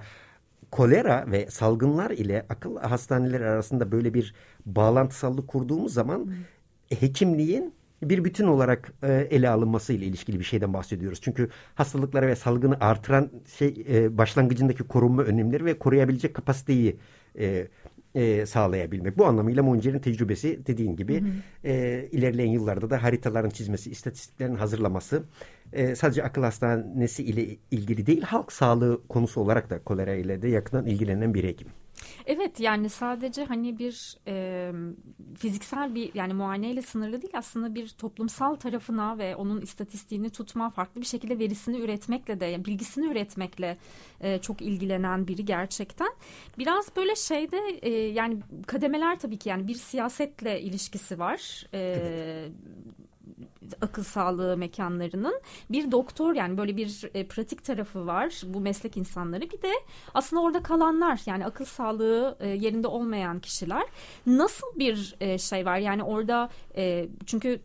kolera 0.71 1.25
ve 1.31 1.47
salgınlar 1.49 2.11
ile 2.11 2.45
akıl 2.49 2.77
hastaneleri 2.77 3.45
arasında 3.45 3.91
böyle 3.91 4.13
bir 4.13 4.33
bağlantısallık 4.65 5.47
kurduğumuz 5.47 5.93
zaman 5.93 6.17
hmm. 6.25 6.33
Hekimliğin 6.89 7.73
bir 8.03 8.23
bütün 8.23 8.47
olarak 8.47 8.93
e, 9.03 9.27
ele 9.31 9.49
alınması 9.49 9.93
ile 9.93 10.05
ilişkili 10.05 10.39
bir 10.39 10.43
şeyden 10.43 10.73
bahsediyoruz. 10.73 11.19
Çünkü 11.21 11.49
hastalıklara 11.75 12.27
ve 12.27 12.35
salgını 12.35 12.77
artıran 12.79 13.29
şey 13.57 13.85
e, 13.89 14.17
başlangıcındaki 14.17 14.83
korunma 14.83 15.23
önlemleri 15.23 15.65
ve 15.65 15.79
koruyabilecek 15.79 16.33
kapasiteyi 16.33 16.95
e, 17.39 17.67
e, 18.15 18.45
sağlayabilmek. 18.45 19.17
Bu 19.17 19.25
anlamıyla 19.25 19.63
Moncer'in 19.63 19.99
tecrübesi 19.99 20.65
dediğin 20.67 20.95
gibi 20.95 21.21
hı 21.21 21.25
hı. 21.25 21.29
E, 21.63 22.07
ilerleyen 22.11 22.51
yıllarda 22.51 22.89
da 22.89 23.03
haritaların 23.03 23.49
çizmesi, 23.49 23.91
istatistiklerin 23.91 24.55
hazırlaması 24.55 25.23
e, 25.73 25.95
sadece 25.95 26.23
akıl 26.23 26.43
hastanesi 26.43 27.23
ile 27.23 27.57
ilgili 27.71 28.05
değil 28.05 28.21
halk 28.21 28.51
sağlığı 28.51 29.07
konusu 29.07 29.41
olarak 29.41 29.69
da 29.69 29.83
kolera 29.83 30.15
ile 30.15 30.41
de 30.41 30.47
yakından 30.47 30.85
ilgilenen 30.85 31.33
bir 31.33 31.43
hekim. 31.43 31.67
Evet 32.29 32.59
yani 32.59 32.89
sadece 32.89 33.45
hani 33.45 33.79
bir 33.79 34.17
e, 34.27 34.71
fiziksel 35.37 35.95
bir 35.95 36.13
yani 36.13 36.33
muayeneyle 36.33 36.81
sınırlı 36.81 37.21
değil 37.21 37.33
aslında 37.37 37.75
bir 37.75 37.89
toplumsal 37.89 38.55
tarafına 38.55 39.17
ve 39.17 39.35
onun 39.35 39.61
istatistiğini 39.61 40.29
tutma 40.29 40.69
farklı 40.69 41.01
bir 41.01 41.05
şekilde 41.05 41.39
verisini 41.39 41.79
üretmekle 41.79 42.39
de 42.39 42.45
yani 42.45 42.65
bilgisini 42.65 43.05
üretmekle 43.11 43.77
e, 44.21 44.37
çok 44.41 44.61
ilgilenen 44.61 45.27
biri 45.27 45.45
gerçekten. 45.45 46.09
Biraz 46.57 46.95
böyle 46.95 47.15
şeyde 47.15 47.59
e, 47.81 47.89
yani 47.91 48.37
kademeler 48.67 49.19
tabii 49.19 49.37
ki 49.37 49.49
yani 49.49 49.67
bir 49.67 49.75
siyasetle 49.75 50.61
ilişkisi 50.61 51.19
var. 51.19 51.65
E, 51.73 51.79
evet 51.79 52.51
akıl 53.81 54.03
sağlığı 54.03 54.57
mekanlarının 54.57 55.41
bir 55.69 55.91
doktor 55.91 56.35
yani 56.35 56.57
böyle 56.57 56.77
bir 56.77 57.09
e, 57.13 57.27
pratik 57.27 57.63
tarafı 57.63 58.07
var 58.07 58.41
bu 58.45 58.59
meslek 58.59 58.97
insanları. 58.97 59.41
Bir 59.41 59.61
de 59.61 59.71
aslında 60.13 60.41
orada 60.41 60.63
kalanlar 60.63 61.21
yani 61.25 61.45
akıl 61.45 61.65
sağlığı 61.65 62.37
e, 62.39 62.47
yerinde 62.47 62.87
olmayan 62.87 63.39
kişiler. 63.39 63.83
Nasıl 64.25 64.67
bir 64.75 65.15
e, 65.19 65.37
şey 65.37 65.65
var? 65.65 65.77
Yani 65.77 66.03
orada 66.03 66.49
e, 66.75 67.09
çünkü 67.25 67.61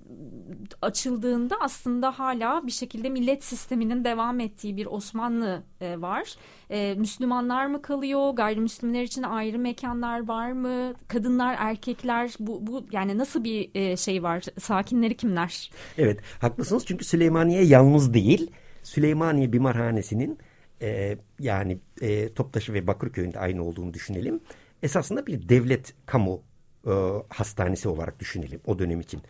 açıldığında 0.82 1.56
aslında 1.60 2.18
hala 2.18 2.66
bir 2.66 2.72
şekilde 2.72 3.08
millet 3.08 3.44
sisteminin 3.44 4.04
devam 4.04 4.40
ettiği 4.40 4.76
bir 4.76 4.86
Osmanlı 4.86 5.62
e, 5.80 6.00
var 6.00 6.34
e, 6.70 6.94
Müslümanlar 6.94 7.66
mı 7.66 7.82
kalıyor 7.82 8.30
gayrimüslimler 8.30 9.02
için 9.02 9.22
ayrı 9.22 9.58
mekanlar 9.58 10.28
var 10.28 10.52
mı 10.52 10.94
kadınlar 11.08 11.56
erkekler 11.58 12.34
bu, 12.38 12.66
bu 12.66 12.86
yani 12.92 13.18
nasıl 13.18 13.44
bir 13.44 13.70
e, 13.74 13.96
şey 13.96 14.22
var 14.22 14.44
sakinleri 14.58 15.16
kimler? 15.16 15.70
Evet 15.98 16.20
haklısınız 16.40 16.86
çünkü 16.86 17.04
Süleymaniye 17.04 17.64
yalnız 17.64 18.14
değil. 18.14 18.50
Süleymaniye 18.82 19.52
Bimarhanesi'nin 19.52 20.38
e, 20.82 21.18
yani 21.40 21.78
e, 22.00 22.32
Toptaşı 22.32 22.72
ve 22.72 22.86
Bakırköy'ünde 22.86 23.38
aynı 23.38 23.64
olduğunu 23.64 23.94
düşünelim. 23.94 24.40
Esasında 24.82 25.26
bir 25.26 25.48
devlet 25.48 25.94
kamu 26.06 26.42
e, 26.86 26.92
hastanesi 27.28 27.88
olarak 27.88 28.20
düşünelim 28.20 28.60
o 28.66 28.78
dönem 28.78 29.00
için. 29.00 29.22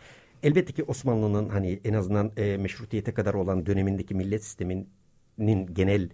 Elbette 0.43 0.73
ki 0.73 0.83
Osmanlı'nın 0.83 1.49
hani 1.49 1.79
en 1.83 1.93
azından 1.93 2.31
e, 2.37 2.57
meşrutiyete 2.57 3.13
kadar 3.13 3.33
olan 3.33 3.65
dönemindeki 3.65 4.15
millet 4.15 4.43
sisteminin 4.43 5.67
genel 5.73 6.09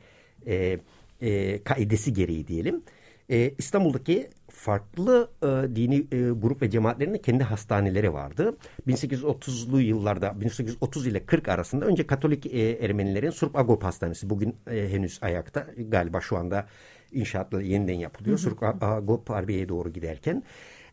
e, 0.47 0.79
e, 1.21 1.63
kaidesi 1.63 2.13
gereği 2.13 2.47
diyelim 2.47 2.83
e, 3.31 3.53
İstanbul'daki 3.57 4.29
farklı 4.49 5.31
e, 5.43 5.75
dini 5.75 5.95
e, 5.95 6.29
grup 6.29 6.61
ve 6.61 6.69
cemaatlerinin 6.69 7.17
kendi 7.17 7.43
hastaneleri 7.43 8.13
vardı. 8.13 8.57
1830'lu 8.87 9.81
yıllarda 9.81 10.41
1830 10.41 11.07
ile 11.07 11.25
40 11.25 11.47
arasında 11.47 11.85
önce 11.85 12.07
Katolik 12.07 12.45
e, 12.45 12.69
Ermenilerin 12.69 13.29
Surp 13.29 13.55
Agop 13.55 13.83
Hastanesi 13.83 14.29
bugün 14.29 14.55
e, 14.71 14.89
henüz 14.89 15.19
ayakta 15.21 15.67
galiba 15.77 16.21
şu 16.21 16.37
anda 16.37 16.67
inşaatla 17.11 17.61
yeniden 17.61 17.93
yapılıyor. 17.93 18.37
Surp 18.37 18.63
Agop 18.83 19.29
Harbiye'ye 19.29 19.69
doğru 19.69 19.89
giderken 19.93 20.43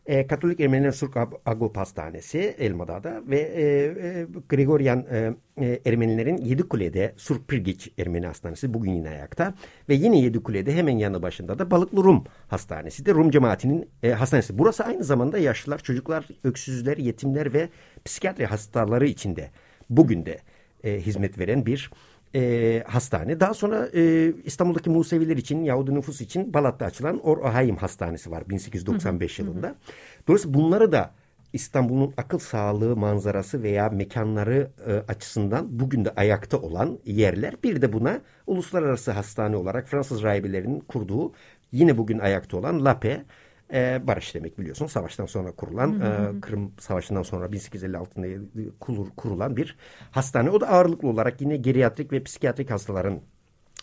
e, 0.09 0.27
Katolik 0.27 0.59
Ermenilerin 0.59 0.91
Surk 0.91 1.17
Agop 1.45 1.77
Hastanesi 1.77 2.55
Elmadağ'da 2.59 3.21
ve 3.27 3.39
e, 3.39 3.63
e, 3.63 4.27
Gregorian 4.49 5.05
e, 5.11 5.33
e, 5.61 5.81
Ermenilerin 5.85 6.37
Yedikule'de 6.37 7.13
Surk 7.17 7.47
Pirgiç 7.47 7.91
Ermeni 7.97 8.25
Hastanesi 8.27 8.73
bugün 8.73 8.91
yine 8.91 9.09
ayakta 9.09 9.53
ve 9.89 9.93
yine 9.93 10.19
Yedikule'de 10.19 10.75
hemen 10.75 10.97
yanı 10.97 11.21
başında 11.21 11.59
da 11.59 11.71
Balıklı 11.71 12.03
Rum 12.03 12.23
Hastanesi 12.47 13.05
de 13.05 13.13
Rum 13.13 13.31
cemaatinin 13.31 13.89
e, 14.03 14.11
hastanesi. 14.11 14.57
Burası 14.57 14.83
aynı 14.83 15.03
zamanda 15.03 15.37
yaşlılar, 15.37 15.79
çocuklar, 15.79 16.27
öksüzler, 16.43 16.97
yetimler 16.97 17.53
ve 17.53 17.69
psikiyatri 18.05 18.45
hastaları 18.45 19.07
içinde 19.07 19.49
bugün 19.89 20.25
de 20.25 20.39
e, 20.83 20.99
hizmet 20.99 21.39
veren 21.39 21.65
bir 21.65 21.91
e, 22.35 22.83
hastane. 22.87 23.39
Daha 23.39 23.53
sonra 23.53 23.89
e, 23.93 24.33
İstanbul'daki 24.43 24.89
Museviler 24.89 25.37
için 25.37 25.63
Yahudi 25.63 25.95
nüfus 25.95 26.21
için 26.21 26.53
Balat'ta 26.53 26.85
açılan 26.85 27.19
Or 27.19 27.45
Ahayim 27.45 27.75
Hastanesi 27.75 28.31
var 28.31 28.49
1895 28.49 29.39
hı 29.39 29.43
hı. 29.43 29.47
yılında. 29.47 29.75
Dolayısıyla 30.27 30.59
bunları 30.59 30.91
da 30.91 31.11
İstanbul'un 31.53 32.13
akıl 32.17 32.39
sağlığı 32.39 32.95
manzarası 32.95 33.63
veya 33.63 33.89
mekanları 33.89 34.71
e, 34.87 34.93
açısından 34.93 35.79
bugün 35.79 36.05
de 36.05 36.11
ayakta 36.15 36.57
olan 36.57 36.99
yerler. 37.05 37.55
Bir 37.63 37.81
de 37.81 37.93
buna 37.93 38.21
uluslararası 38.47 39.11
hastane 39.11 39.55
olarak 39.55 39.87
Fransız 39.87 40.23
rahibelerinin 40.23 40.79
kurduğu 40.79 41.33
yine 41.71 41.97
bugün 41.97 42.19
ayakta 42.19 42.57
olan 42.57 42.85
LAPE 42.85 43.25
e, 43.73 44.07
barış 44.07 44.35
demek 44.35 44.59
biliyorsun. 44.59 44.87
Savaştan 44.87 45.25
sonra 45.25 45.51
kurulan, 45.51 45.99
hı 45.99 46.05
hı. 46.05 46.37
E, 46.37 46.41
Kırım 46.41 46.71
Savaşı'ndan 46.79 47.23
sonra 47.23 47.45
1856'da 47.45 48.71
kurur, 48.79 49.07
kurulan 49.17 49.57
bir 49.57 49.77
hastane. 50.11 50.49
O 50.49 50.61
da 50.61 50.69
ağırlıklı 50.69 51.07
olarak 51.07 51.41
yine 51.41 51.57
geriatrik 51.57 52.11
ve 52.11 52.23
psikiyatrik 52.23 52.71
hastaların 52.71 53.21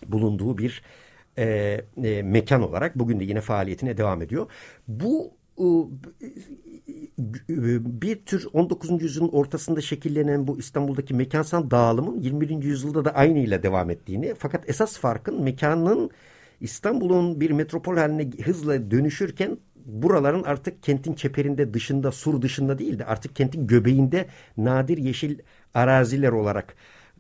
bulunduğu 0.07 0.59
bir 0.59 0.83
e, 1.39 1.81
e, 2.05 2.23
mekan 2.23 2.63
olarak 2.63 2.99
bugün 2.99 3.21
de 3.21 3.25
yine 3.25 3.41
faaliyetine 3.41 3.97
devam 3.97 4.23
ediyor. 4.23 4.51
Bu 4.89 5.33
e, 5.59 5.67
bir 8.01 8.25
tür 8.25 8.47
19. 8.53 9.03
yüzyılın 9.03 9.29
ortasında 9.29 9.81
şekillenen 9.81 10.47
bu 10.47 10.59
İstanbul'daki 10.59 11.15
mekansal 11.15 11.71
dağılımın 11.71 12.21
21. 12.21 12.63
yüzyılda 12.63 13.05
da 13.05 13.15
aynıyla 13.15 13.63
devam 13.63 13.91
ettiğini 13.91 14.35
fakat 14.39 14.69
esas 14.69 14.99
farkın 14.99 15.43
mekanın 15.43 16.11
İstanbul'un 16.61 17.41
bir 17.41 17.51
metropol 17.51 17.97
haline 17.97 18.31
hızla 18.45 18.91
dönüşürken 18.91 19.59
buraların 19.87 20.43
artık 20.43 20.83
kentin 20.83 21.15
çeperinde 21.15 21.75
dışında 21.75 22.13
sur 22.13 22.43
dışında 22.43 22.79
değil 22.79 22.99
de 22.99 23.05
artık 23.05 23.37
kentin 23.37 23.67
göbeğinde 23.67 24.27
nadir 24.57 24.99
yeşil 24.99 25.39
araziler 25.75 26.33
olarak 26.33 26.77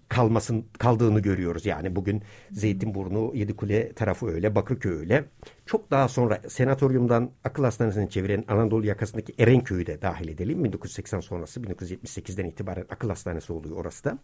kalmasın 0.09 0.67
kaldığını 0.79 1.21
görüyoruz. 1.21 1.67
Yani 1.67 1.97
bugün 1.97 2.23
Zeytinburnu, 2.51 3.33
Yedikule 3.35 3.93
tarafı 3.93 4.27
öyle, 4.27 4.55
Bakırköy 4.55 4.93
öyle. 4.93 5.25
Çok 5.67 5.91
daha 5.91 6.09
sonra 6.09 6.41
senatoryumdan 6.49 7.31
akıl 7.45 7.65
hastanesini 7.65 8.11
çeviren 8.11 8.45
Anadolu 8.49 8.87
yakasındaki 8.87 9.35
Erenköy'ü 9.39 9.87
de 9.87 10.03
dahil 10.03 10.29
edelim. 10.29 10.65
1980 10.65 11.21
sonrası 11.21 11.61
1978'den 11.61 12.45
itibaren 12.45 12.85
akıl 12.91 13.09
hastanesi 13.09 13.53
oluyor 13.53 13.77
orası 13.77 14.05
da. 14.05 14.19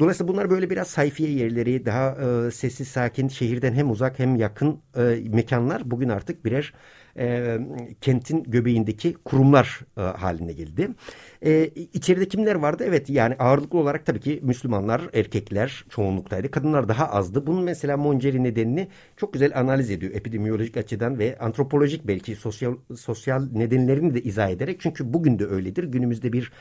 Dolayısıyla 0.00 0.32
bunlar 0.32 0.50
böyle 0.50 0.70
biraz 0.70 0.88
sayfiye 0.88 1.30
yerleri, 1.30 1.86
daha 1.86 2.10
e, 2.10 2.50
sessiz 2.50 2.88
sakin, 2.88 3.28
şehirden 3.28 3.74
hem 3.74 3.90
uzak 3.90 4.18
hem 4.18 4.36
yakın 4.36 4.80
e, 4.96 5.00
mekanlar 5.28 5.90
bugün 5.90 6.08
artık 6.08 6.44
birer 6.44 6.72
e, 7.18 7.58
kentin 8.00 8.42
göbeğindeki 8.42 9.14
kurumlar 9.14 9.80
e, 9.96 10.00
haline 10.00 10.52
geldi. 10.52 10.88
E, 11.44 11.64
içeride 11.92 12.28
kimler 12.28 12.54
vardı? 12.54 12.84
Evet 12.86 13.10
yani 13.10 13.34
ağırlıklı 13.38 13.78
olarak 13.78 14.06
tabii 14.06 14.20
ki 14.20 14.40
Müslümanlar, 14.42 15.02
erkekler 15.14 15.84
çoğunluktaydı. 15.90 16.50
Kadınlar 16.50 16.88
daha 16.88 17.06
azdı. 17.06 17.46
Bunun 17.46 17.64
mesela 17.64 17.96
Monceri 17.96 18.44
nedenini 18.44 18.88
çok 19.16 19.32
güzel 19.32 19.58
analiz 19.60 19.90
ediyor 19.90 20.12
epidemiyolojik 20.14 20.76
açıdan 20.76 21.18
ve 21.18 21.38
antropolojik 21.38 22.06
belki 22.06 22.36
sosyal 22.36 22.74
sosyal 22.96 23.46
nedenlerini 23.52 24.14
de 24.14 24.22
izah 24.22 24.48
ederek. 24.50 24.80
Çünkü 24.80 25.12
bugün 25.12 25.38
de 25.38 25.46
öyledir. 25.46 25.84
Günümüzde 25.84 26.32
bir 26.32 26.52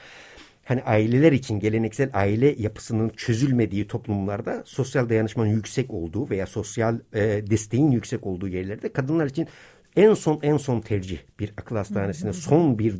hani 0.66 0.84
aileler 0.84 1.32
için 1.32 1.60
geleneksel 1.60 2.10
aile 2.14 2.56
yapısının 2.62 3.10
çözülmediği 3.10 3.88
toplumlarda 3.88 4.64
sosyal 4.66 5.10
dayanışmanın 5.10 5.50
yüksek 5.50 5.92
olduğu 5.92 6.30
veya 6.30 6.48
sosyal 6.48 7.00
e, 7.14 7.20
desteğin 7.50 7.92
yüksek 7.92 8.26
olduğu 8.26 8.48
yerlerde 8.48 8.94
kadınlar 8.94 9.26
için 9.26 9.48
en 9.96 10.14
son 10.14 10.40
en 10.42 10.58
son 10.58 10.82
tercih 10.82 11.20
bir 11.40 11.54
akıl 11.58 11.76
hastanesine 11.76 12.34
son 12.34 12.80
bir 12.80 12.96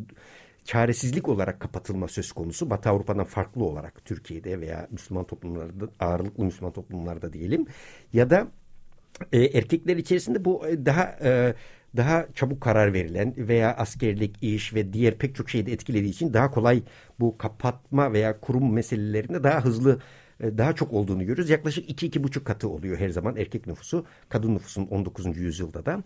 çaresizlik 0.66 1.28
olarak 1.28 1.60
kapatılma 1.60 2.08
söz 2.08 2.32
konusu. 2.32 2.70
Batı 2.70 2.90
Avrupa'dan 2.90 3.26
farklı 3.26 3.64
olarak 3.66 4.06
Türkiye'de 4.06 4.62
veya 4.62 4.88
Müslüman 4.92 5.24
toplumlarda 5.26 5.90
ağırlıklı 6.00 6.44
Müslüman 6.44 6.74
toplumlarda 6.74 7.34
diyelim 7.34 7.66
ya 8.14 8.30
da 8.30 8.48
e, 9.32 9.44
erkekler 9.44 9.98
içerisinde 9.98 10.46
bu 10.46 10.68
e, 10.68 10.86
daha 10.86 11.18
e, 11.24 11.54
daha 11.98 12.28
çabuk 12.34 12.62
karar 12.62 12.94
verilen 12.94 13.34
veya 13.38 13.76
askerlik, 13.76 14.44
iş 14.44 14.74
ve 14.74 14.94
diğer 14.94 15.18
pek 15.18 15.36
çok 15.36 15.50
şeyi 15.50 15.66
de 15.66 15.72
etkilediği 15.72 16.12
için 16.12 16.34
daha 16.34 16.52
kolay 16.52 16.84
bu 17.20 17.38
kapatma 17.38 18.14
veya 18.14 18.40
kurum 18.40 18.74
meselelerinde 18.74 19.44
daha 19.44 19.66
hızlı 19.66 20.00
e, 20.40 20.58
daha 20.58 20.74
çok 20.74 20.94
olduğunu 20.94 21.20
görüyoruz. 21.20 21.50
Yaklaşık 21.50 21.90
iki 21.90 22.08
iki 22.08 22.24
buçuk 22.24 22.46
katı 22.46 22.70
oluyor 22.70 22.98
her 22.98 23.10
zaman 23.10 23.36
erkek 23.36 23.68
nüfusu 23.68 24.06
kadın 24.30 24.56
nüfusun 24.56 24.88
19. 24.88 25.38
yüzyılda 25.38 25.86
da. 25.86 26.04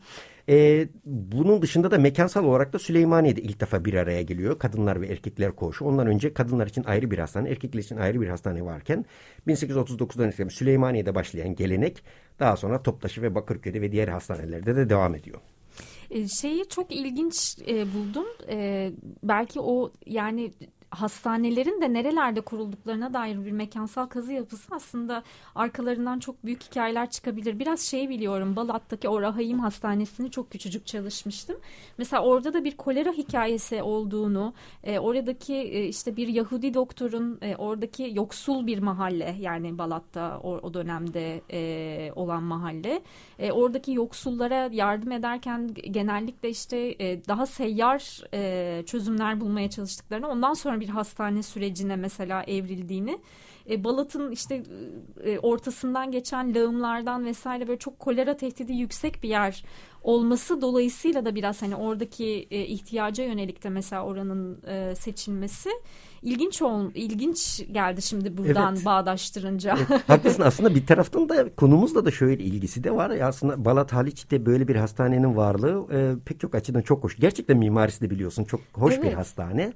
Ee, 0.50 0.88
bunun 1.06 1.62
dışında 1.62 1.92
da 1.92 1.98
mekansal 1.98 2.46
olarak 2.46 2.74
da 2.74 2.80
Süleymaniye'de 2.80 3.42
ilk 3.42 3.62
defa 3.62 3.86
bir 3.86 3.94
araya 3.94 4.22
geliyor. 4.22 4.60
Kadınlar 4.60 5.02
ve 5.02 5.08
erkekler 5.08 5.52
koğuşu. 5.52 5.86
Ondan 5.86 6.08
önce 6.08 6.34
kadınlar 6.34 6.68
için 6.68 6.84
ayrı 6.84 7.12
bir 7.12 7.20
hastane, 7.20 7.50
erkekler 7.50 7.80
için 7.80 7.98
ayrı 7.98 8.22
bir 8.22 8.28
hastane 8.28 8.66
varken 8.66 9.06
1839'dan 9.48 10.30
itibaren 10.30 10.50
Süleymaniye'de 10.50 11.16
başlayan 11.16 11.56
gelenek 11.56 12.04
daha 12.40 12.58
sonra 12.58 12.84
Toptaşı 12.84 13.22
ve 13.22 13.36
Bakırköy'de 13.36 13.82
ve 13.82 13.92
diğer 13.92 14.08
hastanelerde 14.08 14.76
de 14.76 14.90
devam 14.90 15.16
ediyor. 15.16 15.40
E, 16.10 16.28
şeyi 16.28 16.70
çok 16.70 16.92
ilginç 16.92 17.58
e, 17.68 17.94
buldum. 17.94 18.26
E, 18.50 18.92
belki 19.24 19.60
o 19.60 19.92
yani 20.06 20.54
hastanelerin 20.96 21.82
de 21.82 21.94
nerelerde 21.94 22.42
kurulduklarına 22.42 23.14
dair 23.14 23.46
bir 23.46 23.52
mekansal 23.52 24.06
kazı 24.06 24.34
yapısı 24.34 24.76
aslında 24.76 25.24
arkalarından 25.56 26.20
çok 26.20 26.46
büyük 26.46 26.64
hikayeler 26.64 27.10
çıkabilir. 27.10 27.60
Biraz 27.60 27.82
şey 27.82 28.10
biliyorum 28.10 28.56
Balat'taki 28.56 29.10
o 29.10 29.22
Rahayim 29.22 29.60
Hastanesi'ni 29.60 30.32
çok 30.32 30.52
küçücük 30.52 30.86
çalışmıştım. 30.86 31.58
Mesela 31.98 32.24
orada 32.24 32.54
da 32.54 32.64
bir 32.64 32.78
kolera 32.78 33.12
hikayesi 33.12 33.82
olduğunu, 33.82 34.54
e, 34.84 35.00
oradaki 35.00 35.54
e, 35.54 35.88
işte 35.88 36.16
bir 36.16 36.28
Yahudi 36.28 36.74
doktorun 36.74 37.38
e, 37.42 37.56
oradaki 37.56 38.12
yoksul 38.14 38.68
bir 38.68 38.80
mahalle 38.80 39.36
yani 39.40 39.78
Balat'ta 39.78 40.40
o, 40.44 40.52
o 40.52 40.74
dönemde 40.74 41.42
e, 41.52 42.12
olan 42.16 42.44
mahalle. 42.44 43.02
E, 43.40 43.52
oradaki 43.52 43.94
yoksullara 43.94 44.70
yardım 44.72 45.12
ederken 45.12 45.68
genellikle 45.74 46.50
işte 46.50 46.96
e, 47.00 47.26
daha 47.28 47.46
seyyar 47.46 48.22
e, 48.34 48.84
çözümler 48.86 49.42
bulmaya 49.42 49.70
çalıştıklarını 49.70 50.28
ondan 50.28 50.54
sonra 50.54 50.80
bir 50.80 50.85
hastane 50.90 51.44
sürecine 51.44 51.96
mesela 51.96 52.44
evrildiğini 52.44 53.20
e, 53.70 53.84
Balat'ın 53.84 54.32
işte 54.32 54.64
e, 55.24 55.40
ortasından 55.40 56.12
geçen 56.12 56.56
lağımlardan 56.56 57.26
vesaire 57.26 57.68
böyle 57.68 57.80
çok 57.80 58.00
kolera 58.00 58.38
tehdidi 58.38 58.74
yüksek 58.74 59.24
bir 59.24 59.30
yer 59.30 59.64
olması 60.06 60.62
dolayısıyla 60.62 61.26
da 61.26 61.36
biraz 61.36 61.62
hani 61.62 61.76
oradaki 61.76 62.48
e, 62.52 62.66
ihtiyaca 62.66 63.24
yönelik 63.24 63.64
de 63.64 63.70
mesela 63.70 64.06
oranın 64.06 64.62
e, 64.68 64.96
seçilmesi 64.96 65.70
ilginç 66.22 66.62
ol, 66.62 66.92
ilginç 66.94 67.66
geldi 67.72 68.02
şimdi 68.02 68.38
buradan 68.38 68.76
evet. 68.76 68.86
bağdaştırınca. 68.86 69.78
Evet, 69.90 70.10
haklısın 70.10 70.44
aslında 70.44 70.76
bir 70.76 70.86
taraftan 70.86 71.30
da 71.30 71.56
konumuzla 71.56 72.06
da 72.06 72.12
şöyle 72.12 72.44
ilgisi 72.44 72.84
de 72.84 72.92
var. 72.92 73.10
Aslında 73.10 73.66
Balat 73.66 73.94
Haliç'te 73.94 74.46
böyle 74.46 74.68
bir 74.68 74.76
hastanenin 74.76 75.36
varlığı 75.36 75.88
e, 75.94 76.14
pek 76.26 76.40
çok 76.40 76.56
açıdan 76.56 76.82
çok 76.82 77.04
hoş. 77.04 77.18
Gerçekten 77.20 77.58
mimarisi 77.58 78.02
de 78.02 78.10
biliyorsun 78.10 78.44
çok 78.44 78.62
hoş 78.74 78.94
evet. 78.94 79.04
bir 79.06 79.14
hastane. 79.14 79.74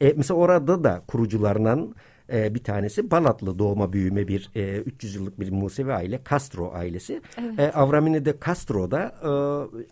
E, 0.00 0.12
mesela 0.16 0.38
orada 0.38 0.84
da 0.84 1.02
kurucularından 1.06 1.94
e, 2.32 2.54
bir 2.54 2.64
tanesi 2.64 3.10
Balatlı 3.10 3.58
doğma 3.58 3.92
büyüme 3.92 4.28
bir 4.28 4.50
e, 4.54 4.76
300 4.76 5.14
yıllık 5.14 5.40
bir 5.40 5.50
Musevi 5.50 5.92
aile 5.92 6.20
Castro 6.30 6.72
ailesi. 6.74 7.20
Evet. 7.40 7.58
E, 7.58 7.72
Avramini 7.72 8.24
de 8.24 8.34
Castro 8.46 8.90
da 8.90 9.14
e, 9.22 9.30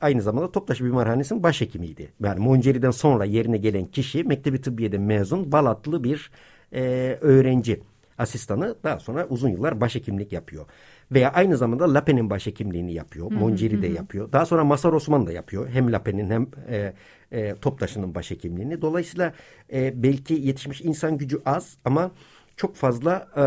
aynı 0.01 0.23
zamanda 0.23 0.53
Toptaş 0.53 0.81
Bimarhanesi'nin 0.81 1.43
başhekimiydi. 1.43 2.13
Yani 2.25 2.41
Monceri'den 2.41 2.91
sonra 2.91 3.25
yerine 3.25 3.57
gelen 3.57 3.87
kişi 3.87 4.25
Mektebi 4.25 4.61
Tıbbiye'den 4.61 5.03
mezun 5.03 5.53
Balatlı 5.53 6.05
bir 6.05 6.31
e, 6.73 6.81
öğrenci 7.21 7.81
asistanı 8.19 8.77
daha 8.85 9.01
sonra 9.01 9.27
uzun 9.27 9.49
yıllar 9.49 9.81
başhekimlik 9.81 10.33
yapıyor. 10.33 10.67
Veya 11.13 11.33
aynı 11.33 11.57
zamanda 11.57 11.95
Lape'nin 11.95 12.31
başhekimliğini 12.31 12.93
yapıyor. 12.93 13.33
Monceri 13.33 13.83
de 13.83 13.87
yapıyor. 13.87 14.33
Daha 14.33 14.47
sonra 14.47 14.65
Masar 14.65 14.93
Osman 14.93 15.27
da 15.27 15.33
yapıyor. 15.33 15.69
Hem 15.69 15.93
Lape'nin 15.93 16.31
hem 16.31 16.47
e, 16.69 16.93
e, 17.33 17.55
Toptaş'ın 17.55 18.15
başhekimliğini. 18.15 18.83
Dolayısıyla 18.83 19.33
e, 19.73 20.03
belki 20.03 20.35
yetişmiş 20.35 20.81
insan 20.81 21.19
gücü 21.19 21.43
az 21.45 21.77
ama 21.85 22.11
çok 22.57 22.77
fazla 22.77 23.29
e, 23.37 23.43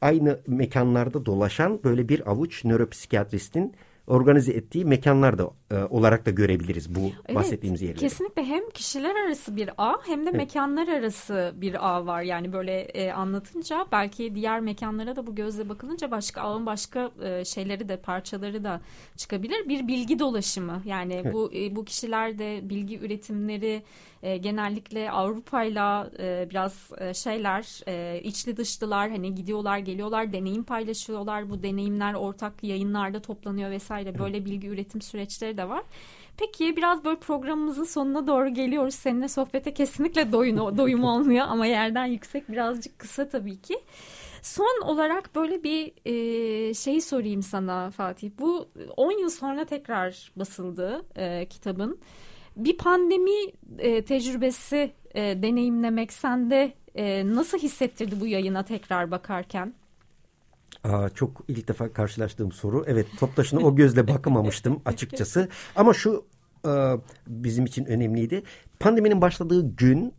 aynı 0.00 0.40
mekanlarda 0.46 1.26
dolaşan 1.26 1.80
böyle 1.84 2.08
bir 2.08 2.30
avuç 2.30 2.64
nöropsikiyatristin 2.64 3.74
organize 4.06 4.52
ettiği 4.52 4.84
mekanlar 4.84 5.38
da 5.38 5.50
e, 5.72 5.84
olarak 5.90 6.26
da 6.26 6.30
görebiliriz 6.30 6.94
bu 6.94 7.00
evet, 7.00 7.36
bahsettiğimiz 7.36 7.82
yerleri. 7.82 7.98
Kesinlikle 7.98 8.44
hem 8.44 8.70
kişiler 8.70 9.14
arası 9.26 9.56
bir 9.56 9.70
ağ 9.78 9.96
hem 10.06 10.26
de 10.26 10.30
evet. 10.30 10.34
mekanlar 10.34 10.88
arası 10.88 11.52
bir 11.56 11.88
ağ 11.88 12.06
var. 12.06 12.22
Yani 12.22 12.52
böyle 12.52 12.80
e, 12.80 13.12
anlatınca 13.12 13.86
belki 13.92 14.34
diğer 14.34 14.60
mekanlara 14.60 15.16
da 15.16 15.26
bu 15.26 15.34
gözle 15.34 15.68
bakılınca 15.68 16.10
başka 16.10 16.40
ağın 16.40 16.66
başka 16.66 17.10
e, 17.22 17.44
şeyleri 17.44 17.88
de 17.88 17.96
parçaları 17.96 18.64
da 18.64 18.80
çıkabilir. 19.16 19.68
Bir 19.68 19.88
bilgi 19.88 20.18
dolaşımı 20.18 20.82
yani 20.84 21.14
evet. 21.14 21.34
bu 21.34 21.52
e, 21.54 21.76
bu 21.76 21.84
kişiler 21.84 22.38
de 22.38 22.60
bilgi 22.62 22.98
üretimleri 22.98 23.82
e, 24.22 24.36
genellikle 24.36 25.10
Avrupa'yla 25.10 26.10
e, 26.18 26.46
biraz 26.50 26.90
e, 26.98 27.14
şeyler 27.14 27.80
e, 27.88 28.20
içli 28.22 28.56
dışlılar 28.56 29.10
hani 29.10 29.34
gidiyorlar 29.34 29.78
geliyorlar 29.78 30.32
deneyim 30.32 30.64
paylaşıyorlar 30.64 31.50
bu 31.50 31.62
deneyimler 31.62 32.14
ortak 32.14 32.64
yayınlarda 32.64 33.22
toplanıyor 33.22 33.70
vesaire 33.70 34.18
böyle 34.18 34.44
bilgi 34.44 34.68
üretim 34.68 35.00
süreçleri 35.00 35.56
de 35.56 35.61
var. 35.68 35.82
Peki 36.36 36.76
biraz 36.76 37.04
böyle 37.04 37.18
programımızın 37.18 37.84
sonuna 37.84 38.26
doğru 38.26 38.48
geliyoruz. 38.48 38.94
Seninle 38.94 39.28
sohbete 39.28 39.74
kesinlikle 39.74 40.32
doyun, 40.32 40.56
doyum 40.78 41.04
olmuyor 41.04 41.46
ama 41.48 41.66
yerden 41.66 42.06
yüksek 42.06 42.48
birazcık 42.48 42.98
kısa 42.98 43.28
tabii 43.28 43.60
ki. 43.60 43.78
Son 44.42 44.82
olarak 44.84 45.34
böyle 45.34 45.62
bir 45.62 45.92
e, 46.04 46.74
şey 46.74 47.00
sorayım 47.00 47.42
sana 47.42 47.90
Fatih. 47.90 48.30
Bu 48.38 48.68
10 48.96 49.20
yıl 49.20 49.30
sonra 49.30 49.64
tekrar 49.64 50.32
basıldı 50.36 51.04
e, 51.16 51.46
kitabın 51.46 51.98
bir 52.56 52.76
pandemi 52.76 53.52
e, 53.78 54.04
tecrübesi 54.04 54.92
e, 55.14 55.42
deneyimlemek 55.42 56.12
sende 56.12 56.72
e, 56.94 57.34
nasıl 57.34 57.58
hissettirdi 57.58 58.20
bu 58.20 58.26
yayına 58.26 58.62
tekrar 58.62 59.10
bakarken? 59.10 59.74
Aa, 60.84 61.08
çok 61.08 61.44
ilk 61.48 61.68
defa 61.68 61.92
karşılaştığım 61.92 62.52
soru. 62.52 62.84
Evet 62.86 63.06
Toptaş'ına 63.18 63.60
o 63.60 63.76
gözle 63.76 64.08
bakamamıştım 64.08 64.82
açıkçası. 64.84 65.48
Ama 65.76 65.94
şu 65.94 66.24
e, 66.66 66.70
bizim 67.26 67.64
için 67.64 67.84
önemliydi. 67.84 68.42
Pandeminin 68.80 69.20
başladığı 69.20 69.76
gün 69.76 70.14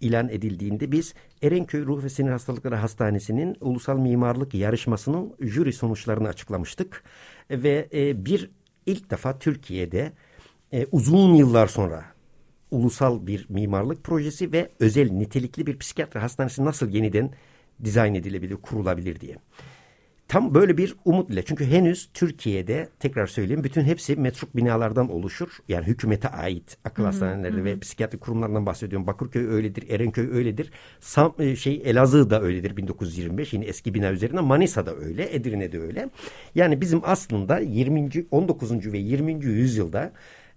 ilan 0.00 0.28
edildiğinde 0.28 0.92
biz 0.92 1.14
Erenköy 1.42 1.86
Ruh 1.86 2.04
ve 2.04 2.08
Sinir 2.08 2.30
Hastalıkları 2.30 2.76
Hastanesi'nin 2.76 3.56
ulusal 3.60 3.98
mimarlık 3.98 4.54
yarışmasının 4.54 5.34
jüri 5.40 5.72
sonuçlarını 5.72 6.28
açıklamıştık. 6.28 7.04
Ve 7.50 7.88
e, 7.92 8.24
bir 8.26 8.50
ilk 8.86 9.10
defa 9.10 9.38
Türkiye'de 9.38 10.12
e, 10.72 10.86
uzun 10.92 11.34
yıllar 11.34 11.66
sonra 11.66 12.04
ulusal 12.70 13.26
bir 13.26 13.46
mimarlık 13.48 14.04
projesi 14.04 14.52
ve 14.52 14.70
özel 14.80 15.10
nitelikli 15.10 15.66
bir 15.66 15.78
psikiyatri 15.78 16.20
hastanesi 16.20 16.64
nasıl 16.64 16.88
yeniden 16.88 17.30
dizayn 17.84 18.14
edilebilir, 18.14 18.56
kurulabilir 18.56 19.20
diye. 19.20 19.36
Tam 20.28 20.54
böyle 20.54 20.78
bir 20.78 20.94
umut 21.04 21.30
ile. 21.30 21.42
Çünkü 21.42 21.66
henüz 21.66 22.10
Türkiye'de 22.14 22.88
tekrar 22.98 23.26
söyleyeyim 23.26 23.64
bütün 23.64 23.82
hepsi 23.82 24.16
metruk 24.16 24.56
binalardan 24.56 25.10
oluşur. 25.10 25.48
Yani 25.68 25.86
hükümete 25.86 26.28
ait 26.28 26.76
akıl 26.84 27.04
hastaneleri 27.04 27.64
ve 27.64 27.78
psikiyatri 27.78 28.18
kurumlarından 28.18 28.66
bahsediyorum. 28.66 29.06
Bakırköy 29.06 29.46
öyledir, 29.46 29.90
Erenköy 29.90 30.28
öyledir. 30.30 30.70
Sam, 31.00 31.34
e, 31.38 31.56
şey 31.56 31.82
Elazığ 31.84 32.30
da 32.30 32.42
öyledir 32.42 32.76
1925 32.76 33.52
yine 33.52 33.64
eski 33.64 33.94
bina 33.94 34.10
üzerinde. 34.10 34.40
Manisa 34.40 34.86
da 34.86 34.96
öyle, 34.96 35.34
Edirne 35.34 35.72
de 35.72 35.80
öyle. 35.80 36.10
Yani 36.54 36.80
bizim 36.80 37.00
aslında 37.04 37.58
20. 37.58 38.08
19. 38.30 38.92
ve 38.92 38.98
20. 38.98 39.44
yüzyılda 39.44 40.12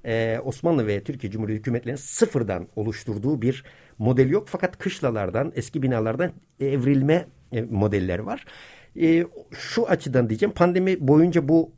e, 0.05 0.39
Osmanlı 0.43 0.87
ve 0.87 1.03
Türkiye 1.03 1.31
Cumhuriyeti 1.31 1.59
hükümetlerinin 1.59 2.01
sıfırdan 2.01 2.67
oluşturduğu 2.75 3.41
bir 3.41 3.63
model 3.97 4.29
yok. 4.29 4.47
Fakat 4.47 4.77
kışlalardan, 4.77 5.51
eski 5.55 5.81
binalardan 5.81 6.31
evrilme 6.59 7.25
e, 7.51 7.61
modeller 7.61 8.19
var. 8.19 8.45
E, 8.99 9.25
şu 9.51 9.87
açıdan 9.87 10.29
diyeceğim 10.29 10.53
pandemi 10.53 11.07
boyunca 11.07 11.47
bu 11.47 11.71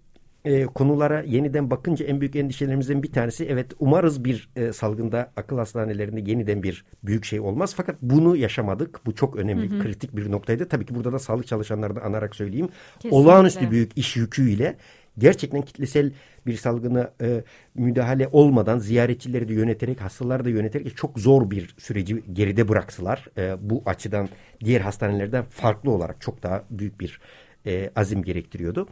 e, 0.45 0.63
konulara 0.63 1.21
yeniden 1.21 1.71
bakınca 1.71 2.06
en 2.06 2.21
büyük 2.21 2.36
endişelerimizden 2.36 3.04
bir 3.04 3.12
tanesi 3.12 3.45
evet 3.45 3.71
umarız 3.80 4.26
bir 4.26 4.49
e, 4.56 4.73
salgında 4.73 5.32
akıl 5.36 5.58
hastanelerinde 5.58 6.32
yeniden 6.32 6.63
bir 6.63 6.86
büyük 7.04 7.26
şey 7.26 7.39
olmaz. 7.39 7.73
Fakat 7.78 7.95
bunu 8.02 8.36
yaşamadık. 8.36 9.06
Bu 9.06 9.15
çok 9.15 9.36
önemli, 9.36 9.69
hı 9.71 9.76
hı. 9.76 9.80
kritik 9.80 10.15
bir 10.15 10.32
noktaydı. 10.32 10.67
Tabii 10.67 10.86
ki 10.86 10.95
burada 10.95 11.13
da 11.13 11.19
sağlık 11.19 11.47
çalışanlarını 11.47 12.02
anarak 12.02 12.36
söyleyeyim. 12.36 12.69
Kesinlikle. 12.95 13.17
Olağanüstü 13.17 13.71
büyük 13.71 13.97
iş 13.97 14.15
yüküyle 14.15 14.78
gerçekten 15.17 15.62
kitlesel 15.62 16.12
bir 16.47 16.58
salgına 16.58 17.12
e, 17.21 17.43
müdahale 17.76 18.28
olmadan 18.32 18.78
ziyaretçileri 18.78 19.47
de 19.47 19.54
yöneterek 19.54 20.02
hastaları 20.02 20.45
da 20.45 20.49
yöneterek 20.49 20.97
çok 20.97 21.19
zor 21.19 21.52
bir 21.52 21.76
süreci 21.78 22.23
geride 22.34 22.67
bıraktılar. 22.67 23.28
E, 23.38 23.56
bu 23.69 23.84
açıdan 23.86 24.30
diğer 24.63 24.82
hastanelerden 24.82 25.45
farklı 25.49 25.91
olarak 25.91 26.21
çok 26.21 26.43
daha 26.43 26.63
büyük 26.69 26.99
bir 26.99 27.19
e, 27.65 27.89
azim 27.95 28.23
gerektiriyordu. 28.23 28.88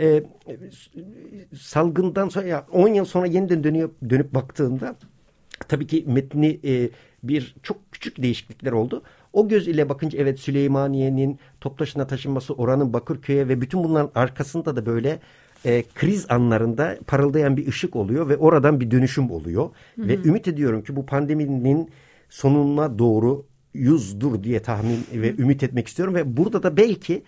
E, 0.00 0.22
salgından 1.58 2.28
sonra 2.28 2.46
ya 2.46 2.66
10 2.72 2.88
yıl 2.88 3.04
sonra 3.04 3.26
yeniden 3.26 3.64
dönüyor, 3.64 3.90
dönüp 4.10 4.34
baktığında 4.34 4.96
tabii 5.68 5.86
ki 5.86 6.04
metni 6.06 6.60
e, 6.64 6.90
bir 7.22 7.54
çok 7.62 7.92
küçük 7.92 8.22
değişiklikler 8.22 8.72
oldu. 8.72 9.02
O 9.32 9.48
göz 9.48 9.68
ile 9.68 9.88
bakınca 9.88 10.18
evet 10.18 10.40
Süleymaniye'nin 10.40 11.38
Toptaşı'na 11.60 12.06
taşınması, 12.06 12.54
oranın 12.54 12.92
Bakırköy'e 12.92 13.48
ve 13.48 13.60
bütün 13.60 13.84
bunların 13.84 14.10
arkasında 14.14 14.76
da 14.76 14.86
böyle 14.86 15.20
e, 15.66 15.84
kriz 15.94 16.26
anlarında 16.28 16.98
parıldayan 17.06 17.56
bir 17.56 17.68
ışık 17.68 17.96
oluyor 17.96 18.28
ve 18.28 18.36
oradan 18.36 18.80
bir 18.80 18.90
dönüşüm 18.90 19.30
oluyor. 19.30 19.70
Hı 19.96 20.02
hı. 20.02 20.08
Ve 20.08 20.18
ümit 20.24 20.48
ediyorum 20.48 20.82
ki 20.82 20.96
bu 20.96 21.06
pandeminin 21.06 21.90
sonuna 22.30 22.98
doğru 22.98 23.46
yüzdür 23.74 24.42
diye 24.42 24.62
tahmin 24.62 25.06
ve 25.12 25.36
ümit 25.36 25.62
etmek 25.62 25.88
istiyorum. 25.88 26.14
Ve 26.14 26.36
burada 26.36 26.62
da 26.62 26.76
belki 26.76 27.22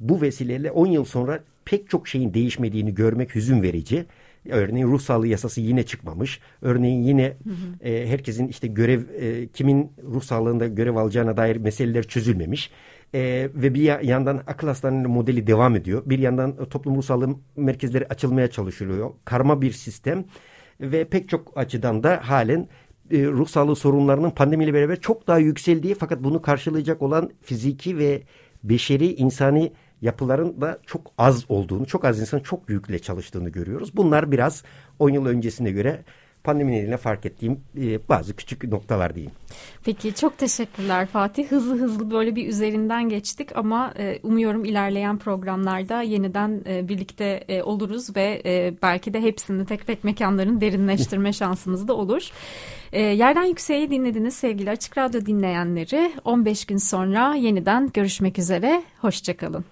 bu 0.00 0.20
vesileyle 0.20 0.70
10 0.70 0.86
yıl 0.86 1.04
sonra 1.04 1.40
pek 1.64 1.90
çok 1.90 2.08
şeyin 2.08 2.34
değişmediğini 2.34 2.94
görmek 2.94 3.34
hüzün 3.34 3.62
verici. 3.62 4.06
Örneğin 4.50 4.86
ruh 4.86 5.00
sağlığı 5.00 5.26
yasası 5.26 5.60
yine 5.60 5.82
çıkmamış. 5.82 6.40
Örneğin 6.62 7.02
yine 7.02 7.36
hı 7.44 7.50
hı. 7.50 7.88
E, 7.88 8.08
herkesin 8.08 8.48
işte 8.48 8.66
görev 8.66 9.00
e, 9.20 9.48
kimin 9.48 9.92
ruh 10.02 10.22
sağlığında 10.22 10.66
görev 10.66 10.96
alacağına 10.96 11.36
dair 11.36 11.56
meseleler 11.56 12.02
çözülmemiş. 12.02 12.70
E, 13.14 13.50
ve 13.54 13.74
bir 13.74 14.02
yandan 14.02 14.42
akıl 14.46 14.66
hastaneleri 14.66 15.08
modeli 15.08 15.46
devam 15.46 15.76
ediyor. 15.76 16.02
Bir 16.06 16.18
yandan 16.18 16.64
toplum 16.64 16.96
ruh 16.96 17.02
sağlığı 17.02 17.36
merkezleri 17.56 18.06
açılmaya 18.06 18.50
çalışılıyor. 18.50 19.10
Karma 19.24 19.62
bir 19.62 19.72
sistem 19.72 20.24
ve 20.80 21.04
pek 21.04 21.28
çok 21.28 21.58
açıdan 21.58 22.02
da 22.02 22.20
halen 22.22 22.68
e, 23.10 23.26
ruh 23.26 23.48
sağlığı 23.48 23.76
sorunlarının 23.76 24.30
pandemiyle 24.30 24.74
beraber 24.74 25.00
çok 25.00 25.26
daha 25.26 25.38
yükseldiği 25.38 25.94
fakat 25.94 26.24
bunu 26.24 26.42
karşılayacak 26.42 27.02
olan 27.02 27.30
fiziki 27.42 27.98
ve 27.98 28.22
beşeri 28.64 29.14
insani 29.14 29.72
yapıların 30.02 30.60
da 30.60 30.78
çok 30.86 31.12
az 31.18 31.44
olduğunu, 31.48 31.86
çok 31.86 32.04
az 32.04 32.20
insan 32.20 32.40
çok 32.40 32.70
yükle 32.70 32.98
çalıştığını 32.98 33.48
görüyoruz. 33.48 33.96
Bunlar 33.96 34.32
biraz 34.32 34.64
10 34.98 35.10
yıl 35.10 35.26
öncesine 35.26 35.70
göre 35.70 36.04
pandemi 36.44 36.72
nedeniyle 36.72 36.96
fark 36.96 37.26
ettiğim 37.26 37.60
e, 37.80 38.08
bazı 38.08 38.36
küçük 38.36 38.64
noktalar 38.64 39.14
diyeyim. 39.14 39.32
Peki 39.84 40.14
çok 40.14 40.38
teşekkürler 40.38 41.06
Fatih. 41.06 41.46
Hızlı 41.50 41.78
hızlı 41.78 42.10
böyle 42.10 42.36
bir 42.36 42.48
üzerinden 42.48 43.08
geçtik 43.08 43.56
ama 43.56 43.92
e, 43.98 44.18
umuyorum 44.22 44.64
ilerleyen 44.64 45.18
programlarda 45.18 46.02
yeniden 46.02 46.62
e, 46.66 46.88
birlikte 46.88 47.44
e, 47.48 47.62
oluruz 47.62 48.16
ve 48.16 48.42
e, 48.44 48.74
belki 48.82 49.14
de 49.14 49.20
hepsini 49.20 49.66
tek 49.66 49.86
tek 49.86 50.04
mekanların 50.04 50.60
derinleştirme 50.60 51.32
şansımız 51.40 51.88
da 51.88 51.94
olur. 51.94 52.30
E, 52.92 53.00
Yerden 53.00 53.44
Yükseğe 53.44 53.90
dinlediniz 53.90 54.34
sevgili 54.34 54.70
Açık 54.70 54.98
Radyo 54.98 55.26
dinleyenleri. 55.26 56.12
15 56.24 56.64
gün 56.64 56.76
sonra 56.76 57.34
yeniden 57.34 57.90
görüşmek 57.94 58.38
üzere. 58.38 58.82
Hoşçakalın. 59.00 59.64